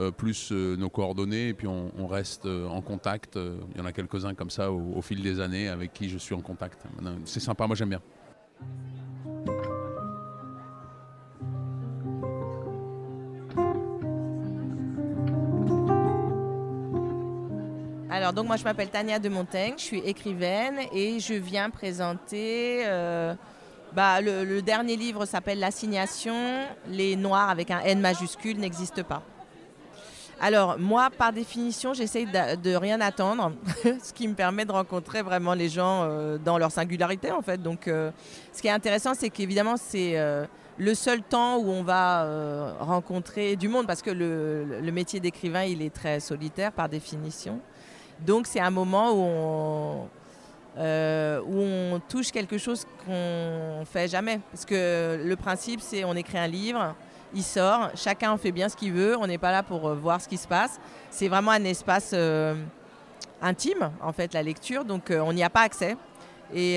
Euh, 0.00 0.10
plus 0.10 0.52
euh, 0.52 0.74
nos 0.74 0.88
coordonnées, 0.88 1.48
et 1.48 1.54
puis 1.54 1.66
on, 1.66 2.06
reste 2.06 2.46
euh, 2.46 2.66
en 2.66 2.80
contact. 2.80 3.36
Il 3.36 3.78
y 3.78 3.80
en 3.80 3.84
a 3.84 3.92
quelques-uns 3.92 4.32
comme 4.32 4.48
ça 4.48 4.72
au, 4.72 5.02
fil 5.02 5.22
des 5.22 5.38
années 5.38 5.68
avec 5.68 5.92
qui 5.92 6.08
je 6.08 6.16
suis 6.16 6.34
en 6.34 6.40
contact. 6.40 6.82
C'est 7.26 7.40
sympa, 7.40 7.66
moi 7.66 7.76
j'aime 7.76 7.90
bien. 7.90 8.00
Alors 18.08 18.32
donc 18.32 18.46
moi 18.46 18.56
je 18.56 18.64
m'appelle 18.64 18.88
Tania 18.88 19.18
de 19.18 19.28
Montaigne, 19.28 19.74
je 19.76 19.82
suis 19.82 19.98
écrivaine 19.98 20.78
et 20.94 21.20
je 21.20 21.34
viens 21.34 21.68
présenter 21.68 22.84
bah, 23.94 24.22
le, 24.22 24.44
le, 24.44 24.62
dernier 24.62 24.96
livre 24.96 25.26
s'appelle 25.26 25.58
L'assignation, 25.58 26.64
les 26.88 27.14
noirs 27.14 27.50
avec 27.50 27.70
un 27.70 27.80
N 27.80 28.00
majuscule 28.00 28.58
n'existent 28.58 29.02
pas. 29.02 29.22
Alors, 30.44 30.76
moi, 30.76 31.08
par 31.08 31.32
définition, 31.32 31.94
j'essaye 31.94 32.26
de, 32.26 32.74
rien 32.74 33.00
attendre, 33.00 33.52
ce 34.02 34.12
qui 34.12 34.26
me 34.26 34.34
permet 34.34 34.64
de 34.64 34.72
rencontrer 34.72 35.22
vraiment 35.22 35.54
les 35.54 35.68
gens 35.68 36.02
euh, 36.02 36.36
dans 36.36 36.58
leur 36.58 36.72
singularité, 36.72 37.30
en 37.30 37.42
fait. 37.42 37.62
Donc, 37.62 37.86
euh, 37.86 38.10
ce 38.52 38.60
qui 38.60 38.66
est 38.66 38.72
intéressant, 38.72 39.14
c'est 39.14 39.30
qu'évidemment, 39.30 39.76
c'est 39.76 40.18
euh, 40.18 40.44
le 40.78 40.94
seul 40.96 41.22
temps 41.22 41.58
où 41.58 41.70
on 41.70 41.84
va 41.84 42.74
rencontrer 42.80 43.54
du 43.54 43.68
monde, 43.68 43.86
parce 43.86 44.02
que 44.02 44.10
le, 44.10 44.90
métier 44.90 45.20
d'écrivain, 45.20 45.62
il 45.62 45.80
est 45.80 45.94
très 45.94 46.18
solitaire 46.18 46.72
par 46.72 46.88
définition. 46.88 47.60
Donc, 48.18 48.48
c'est 48.48 48.58
un 48.58 48.70
moment 48.70 49.12
où 49.12 49.22
on, 49.22 50.08
où 50.76 51.56
on 51.56 52.00
touche 52.08 52.32
quelque 52.32 52.58
chose 52.58 52.84
qu'on 53.06 53.84
fait 53.84 54.08
jamais. 54.08 54.40
Parce 54.50 54.64
que 54.64 55.22
le 55.24 55.36
principe, 55.36 55.80
c'est 55.80 56.02
on 56.02 56.14
écrit 56.14 56.38
un 56.38 56.48
livre 56.48 56.96
il 57.34 57.42
sort, 57.42 57.90
chacun 57.94 58.36
fait 58.36 58.52
bien 58.52 58.68
ce 58.68 58.76
qu'il 58.76 58.92
veut, 58.92 59.16
on 59.18 59.26
n'est 59.26 59.38
pas 59.38 59.52
là 59.52 59.62
pour 59.62 59.88
euh, 59.88 59.94
voir 59.94 60.20
ce 60.20 60.28
qui 60.28 60.36
se 60.36 60.46
passe. 60.46 60.78
C'est 61.10 61.28
vraiment 61.28 61.52
un 61.52 61.64
espace 61.64 62.10
euh, 62.12 62.54
intime, 63.40 63.90
en 64.02 64.12
fait, 64.12 64.34
la 64.34 64.42
lecture, 64.42 64.84
donc 64.84 65.10
euh, 65.10 65.20
on 65.20 65.32
n'y 65.32 65.42
a 65.42 65.50
pas 65.50 65.62
accès. 65.62 65.96
Et, 66.54 66.76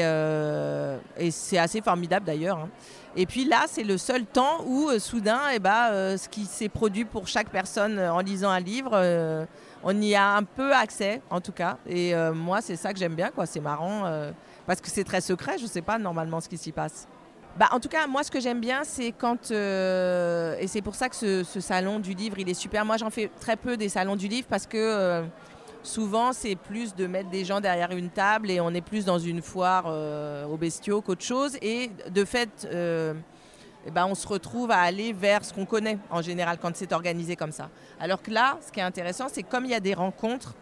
c'est 1.31 1.57
assez 1.57 1.81
formidable 1.81 2.25
d'ailleurs. 2.25 2.59
Hein. 2.59 2.69
Et 3.17 3.25
puis 3.25 3.43
là, 3.43 3.65
c'est 3.67 3.83
le 3.83 3.97
seul 3.97 4.25
temps 4.25 4.63
où 4.65 4.89
soudain, 4.99 5.41
eh 5.53 5.59
ben, 5.59 6.17
ce 6.17 6.29
qui 6.29 6.45
s'est 6.45 6.69
produit 6.69 7.03
pour 7.03 7.27
chaque 7.27 7.49
personne 7.49 7.99
en 7.99 8.19
lisant 8.19 8.49
un 8.49 8.61
livre, 8.61 9.45
on 9.83 10.01
y 10.01 10.15
a 10.15 10.35
un 10.35 10.43
peu 10.43 10.73
accès, 10.73 11.21
en 11.29 11.41
tout 11.41 11.51
cas. 11.51 11.77
Et 11.87 12.13
moi, 12.33 12.61
c'est 12.61 12.77
ça 12.77 12.93
que 12.93 12.99
j'aime 12.99 13.15
bien, 13.15 13.31
quoi. 13.31 13.45
C'est 13.45 13.59
marrant, 13.59 14.09
parce 14.65 14.79
que 14.79 14.89
c'est 14.89 15.03
très 15.03 15.19
secret, 15.19 15.57
je 15.57 15.63
ne 15.63 15.69
sais 15.69 15.81
pas 15.81 15.97
normalement 15.97 16.39
ce 16.39 16.47
qui 16.47 16.57
s'y 16.57 16.71
passe. 16.71 17.05
Bah, 17.57 17.69
en 17.71 17.79
tout 17.79 17.87
cas, 17.87 18.05
moi, 18.05 18.21
ce 18.23 18.31
que 18.31 18.41
j'aime 18.41 18.59
bien, 18.59 18.83
c'est 18.83 19.13
quand. 19.13 19.51
euh, 19.51 20.57
et 20.59 20.67
c'est 20.67 20.81
pour 20.81 20.95
ça 20.95 21.07
que 21.07 21.15
ce, 21.15 21.43
salon 21.61 21.99
du 21.99 22.13
livre, 22.13 22.37
il 22.37 22.49
est 22.49 22.53
super. 22.53 22.83
Moi, 22.83 22.97
j'en 22.97 23.09
fais 23.09 23.31
très 23.39 23.55
peu 23.55 23.77
des 23.77 23.87
salons 23.87 24.17
du 24.17 24.27
livre 24.27 24.45
parce 24.49 24.67
que 24.67 24.77
euh, 24.77 25.23
souvent, 25.81 26.33
c'est 26.33 26.55
plus 26.57 26.95
de 26.95 27.07
mettre 27.07 27.29
des 27.29 27.45
gens 27.45 27.61
derrière 27.61 27.91
une 27.91 28.09
table 28.09 28.51
et 28.51 28.59
on 28.59 28.71
est 28.71 28.81
plus 28.81 29.05
dans 29.05 29.19
une 29.19 29.41
foire 29.41 29.85
euh, 29.87 30.45
aux 30.45 30.57
bestiaux 30.57 31.01
qu'autre 31.01 31.23
chose. 31.23 31.57
Et 31.61 31.91
de 32.09 32.25
fait. 32.25 32.67
eh 33.87 33.91
ben, 33.91 34.05
on 34.05 34.15
se 34.15 34.27
retrouve 34.27 34.71
à 34.71 34.79
aller 34.79 35.13
vers 35.13 35.45
ce 35.45 35.53
qu'on 35.53 35.65
connaît 35.65 35.99
en 36.09 36.21
général 36.21 36.57
quand 36.61 36.75
c'est 36.75 36.91
organisé 36.91 37.37
comme 37.37 37.53
ça. 37.53 37.69
Alors 38.01 38.21
que 38.21 38.31
là, 38.31 38.57
ce 38.65 38.69
qui 38.71 38.81
est 38.81 38.83
intéressant, 38.83 39.27
c'est 39.31 39.43
comme 39.43 39.63
il 39.63 39.71
y 39.71 39.75
a 39.75 39.79
des 39.79 39.93
rencontres, 39.93 40.55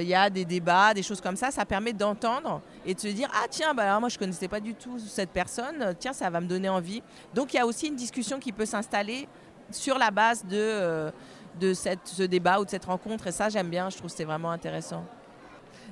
il 0.00 0.08
y 0.08 0.14
a 0.14 0.30
des 0.30 0.44
débats, 0.44 0.94
des 0.94 1.02
choses 1.02 1.20
comme 1.20 1.36
ça, 1.36 1.50
ça 1.50 1.64
permet 1.64 1.92
d'entendre 1.92 2.60
et 2.86 2.94
de 2.94 3.00
se 3.00 3.08
dire 3.08 3.28
ah 3.34 3.46
tiens 3.50 3.74
bah 3.74 3.84
alors 3.84 4.00
moi 4.00 4.08
je 4.08 4.18
connaissais 4.18 4.48
pas 4.48 4.60
du 4.60 4.74
tout 4.74 4.98
cette 4.98 5.30
personne, 5.30 5.82
euh, 5.82 5.92
tiens 5.98 6.12
ça 6.12 6.30
va 6.30 6.40
me 6.40 6.46
donner 6.46 6.68
envie. 6.68 7.02
Donc 7.34 7.52
il 7.52 7.56
y 7.56 7.60
a 7.60 7.66
aussi 7.66 7.88
une 7.88 7.96
discussion 7.96 8.38
qui 8.38 8.52
peut 8.52 8.66
s'installer 8.66 9.28
sur 9.70 9.98
la 9.98 10.10
base 10.10 10.44
de, 10.44 10.56
euh, 10.56 11.10
de 11.60 11.74
cette, 11.74 12.06
ce 12.06 12.22
débat 12.22 12.60
ou 12.60 12.64
de 12.64 12.70
cette 12.70 12.84
rencontre 12.84 13.26
et 13.26 13.32
ça 13.32 13.48
j'aime 13.48 13.68
bien, 13.68 13.90
je 13.90 13.96
trouve 13.98 14.10
que 14.10 14.16
c'est 14.16 14.24
vraiment 14.24 14.50
intéressant. 14.50 15.04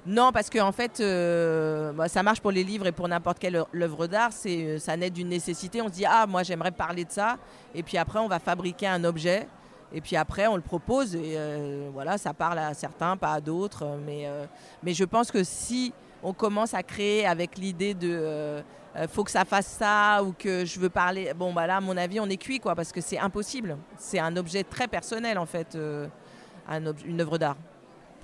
Non, 0.07 0.33
parce 0.33 0.49
qu'en 0.49 0.69
en 0.69 0.73
fait, 0.73 1.01
euh, 1.01 1.93
bah, 1.93 2.09
ça 2.09 2.23
marche 2.23 2.41
pour 2.41 2.51
les 2.51 2.65
livres 2.65 2.87
et 2.87 2.93
pour 2.93 3.07
n'importe 3.07 3.39
quelle 3.39 3.57
œuvre 3.57 4.07
d'art. 4.07 4.33
C'est, 4.33 4.65
euh, 4.65 4.79
ça 4.79 4.97
naît 4.97 5.11
d'une 5.11 5.29
nécessité. 5.29 5.83
On 5.83 5.89
se 5.89 5.93
dit 5.93 6.07
ah 6.07 6.27
moi 6.27 6.43
j'aimerais 6.43 6.71
parler 6.71 7.05
de 7.05 7.11
ça, 7.11 7.37
et 7.75 7.83
puis 7.83 7.99
après 7.99 8.19
on 8.19 8.29
va 8.29 8.39
fabriquer 8.39 8.87
un 8.87 9.05
objet, 9.05 9.47
et 9.93 10.01
puis 10.01 10.17
après 10.17 10.47
on 10.47 10.57
le 10.57 10.63
propose 10.63 11.15
et 11.15 11.35
euh, 11.37 11.89
voilà 11.93 12.19
ça 12.19 12.33
parle 12.35 12.59
à 12.59 12.75
certains, 12.75 13.17
pas 13.17 13.33
à 13.33 13.41
d'autres. 13.41 13.99
Mais 14.07 14.27
euh, 14.27 14.47
mais 14.83 14.95
je 14.95 15.05
pense 15.05 15.31
que 15.31 15.45
si 15.45 15.93
on 16.23 16.33
commence 16.33 16.75
à 16.75 16.83
créer 16.83 17.27
avec 17.27 17.57
l'idée 17.59 17.95
de 17.95 18.11
euh, 18.11 18.63
euh, 18.97 19.07
faut 19.07 19.23
que 19.25 19.31
ça 19.31 19.45
fasse 19.45 19.67
ça 19.67 20.23
ou 20.23 20.33
que 20.33 20.65
je 20.65 20.81
veux 20.81 20.91
parler, 20.91 21.33
bon 21.35 21.53
bah 21.53 21.67
là 21.67 21.77
à 21.77 21.81
mon 21.81 21.97
avis 21.97 22.19
on 22.21 22.29
est 22.29 22.37
cuit 22.37 22.59
quoi 22.59 22.75
parce 22.75 22.93
que 22.93 23.01
c'est 23.01 23.19
impossible. 23.19 23.77
C'est 23.97 24.19
un 24.19 24.37
objet 24.37 24.65
très 24.65 24.89
personnel 24.89 25.39
en 25.39 25.47
fait, 25.47 25.75
euh, 25.75 26.09
une 27.05 27.21
œuvre 27.21 27.39
d'art. 27.39 27.57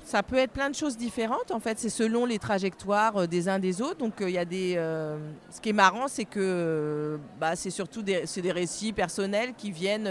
Ça 0.06 0.22
peut 0.22 0.36
être 0.36 0.52
plein 0.52 0.70
de 0.70 0.74
choses 0.76 0.96
différentes 0.96 1.50
en 1.50 1.58
fait, 1.58 1.80
c'est 1.80 1.88
selon 1.88 2.26
les 2.26 2.38
trajectoires 2.38 3.16
euh, 3.22 3.26
des 3.26 3.48
uns 3.48 3.58
des 3.58 3.82
autres. 3.82 3.98
Donc 3.98 4.20
euh, 4.20 4.30
il 4.30 4.36
y 4.36 4.38
a 4.38 4.44
des. 4.44 4.74
euh, 4.76 5.18
ce 5.50 5.60
qui 5.60 5.70
est 5.70 5.72
marrant, 5.72 6.06
c'est 6.06 6.24
que 6.24 7.18
bah, 7.40 7.56
c'est 7.56 7.70
surtout 7.70 8.02
des, 8.02 8.22
des 8.36 8.52
récits 8.52 8.92
personnels 8.92 9.52
qui 9.58 9.72
viennent 9.72 10.08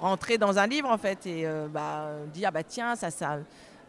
rentrer 0.00 0.38
dans 0.38 0.58
un 0.58 0.66
livre 0.66 0.88
en 0.88 0.96
fait 0.96 1.26
et 1.26 1.46
bah, 1.70 2.12
dire 2.32 2.50
bah 2.50 2.62
tiens 2.62 2.96
ça 2.96 3.10
ça. 3.10 3.40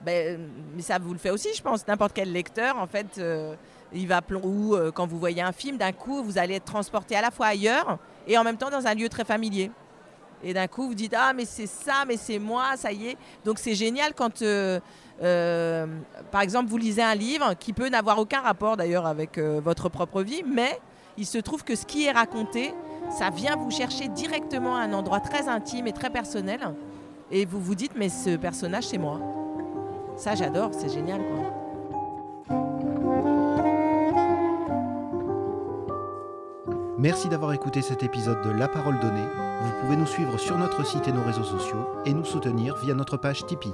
ben, 0.06 0.38
mais 0.76 0.82
ça 0.82 1.00
vous 1.00 1.14
le 1.14 1.20
fait 1.20 1.30
aussi, 1.30 1.48
je 1.56 1.62
pense. 1.62 1.88
N'importe 1.88 2.12
quel 2.14 2.34
lecteur 2.34 2.78
en 2.78 2.88
fait, 2.88 3.22
il 3.94 4.06
va 4.06 4.20
ou 4.44 4.76
quand 4.94 5.08
vous 5.08 5.18
voyez 5.18 5.42
un 5.42 5.54
film, 5.54 5.78
d'un 5.78 5.94
coup 5.94 6.24
vous 6.24 6.38
allez 6.38 6.56
être 6.56 6.66
transporté 6.66 7.16
à 7.16 7.22
la 7.22 7.32
fois 7.32 7.46
ailleurs 7.46 8.00
et 8.28 8.38
en 8.38 8.44
même 8.44 8.58
temps 8.58 8.70
dans 8.70 8.86
un 8.86 8.94
lieu 8.94 9.08
très 9.08 9.24
familier. 9.24 9.72
Et 10.44 10.54
d'un 10.54 10.68
coup, 10.68 10.88
vous 10.88 10.94
dites 10.94 11.16
Ah, 11.18 11.34
mais 11.34 11.46
c'est 11.46 11.66
ça, 11.66 12.06
mais 12.08 12.16
c'est 12.16 12.38
moi, 12.38 12.78
ça 12.78 12.92
y 12.92 13.08
est. 13.08 13.18
Donc, 13.44 13.58
c'est 13.58 13.74
génial 13.74 14.14
quand, 14.14 14.44
par 15.20 16.42
exemple, 16.42 16.70
vous 16.70 16.78
lisez 16.78 17.02
un 17.02 17.16
livre 17.16 17.54
qui 17.60 17.74
peut 17.74 17.90
n'avoir 17.90 18.20
aucun 18.20 18.42
rapport 18.42 18.78
d'ailleurs 18.78 19.06
avec 19.06 19.38
euh, 19.38 19.60
votre 19.64 19.90
propre 19.90 20.22
vie, 20.22 20.44
mais 20.46 20.80
il 21.18 21.26
se 21.26 21.38
trouve 21.38 21.64
que 21.64 21.76
ce 21.76 21.86
qui 21.86 22.06
est 22.06 22.12
raconté, 22.12 22.74
ça 23.10 23.30
vient 23.30 23.56
vous 23.56 23.72
chercher 23.72 24.08
directement 24.10 24.76
à 24.76 24.82
un 24.82 24.94
endroit 24.94 25.20
très 25.20 25.48
intime 25.48 25.88
et 25.88 25.94
très 25.94 26.10
personnel. 26.10 26.60
Et 27.32 27.46
vous 27.46 27.60
vous 27.60 27.76
dites 27.76 27.94
Mais 27.96 28.10
ce 28.10 28.36
personnage, 28.36 28.86
c'est 28.86 28.98
moi. 28.98 29.20
Ça, 30.16 30.36
j'adore, 30.36 30.72
c'est 30.72 30.90
génial. 30.90 31.22
Quoi. 31.22 31.58
Merci 37.00 37.30
d'avoir 37.30 37.54
écouté 37.54 37.82
cet 37.84 38.02
épisode 38.02 38.42
de 38.44 38.50
La 38.50 38.68
Parole 38.68 39.00
Donnée. 39.00 39.28
Vous 39.62 39.72
pouvez 39.82 39.96
nous 39.96 40.08
suivre 40.08 40.38
sur 40.40 40.58
notre 40.58 40.84
site 40.86 41.08
et 41.08 41.12
nos 41.12 41.24
réseaux 41.24 41.44
sociaux 41.44 41.88
et 42.06 42.14
nous 42.14 42.26
soutenir 42.26 42.76
via 42.78 42.96
notre 42.96 43.18
page 43.18 43.46
Tipeee. 43.46 43.74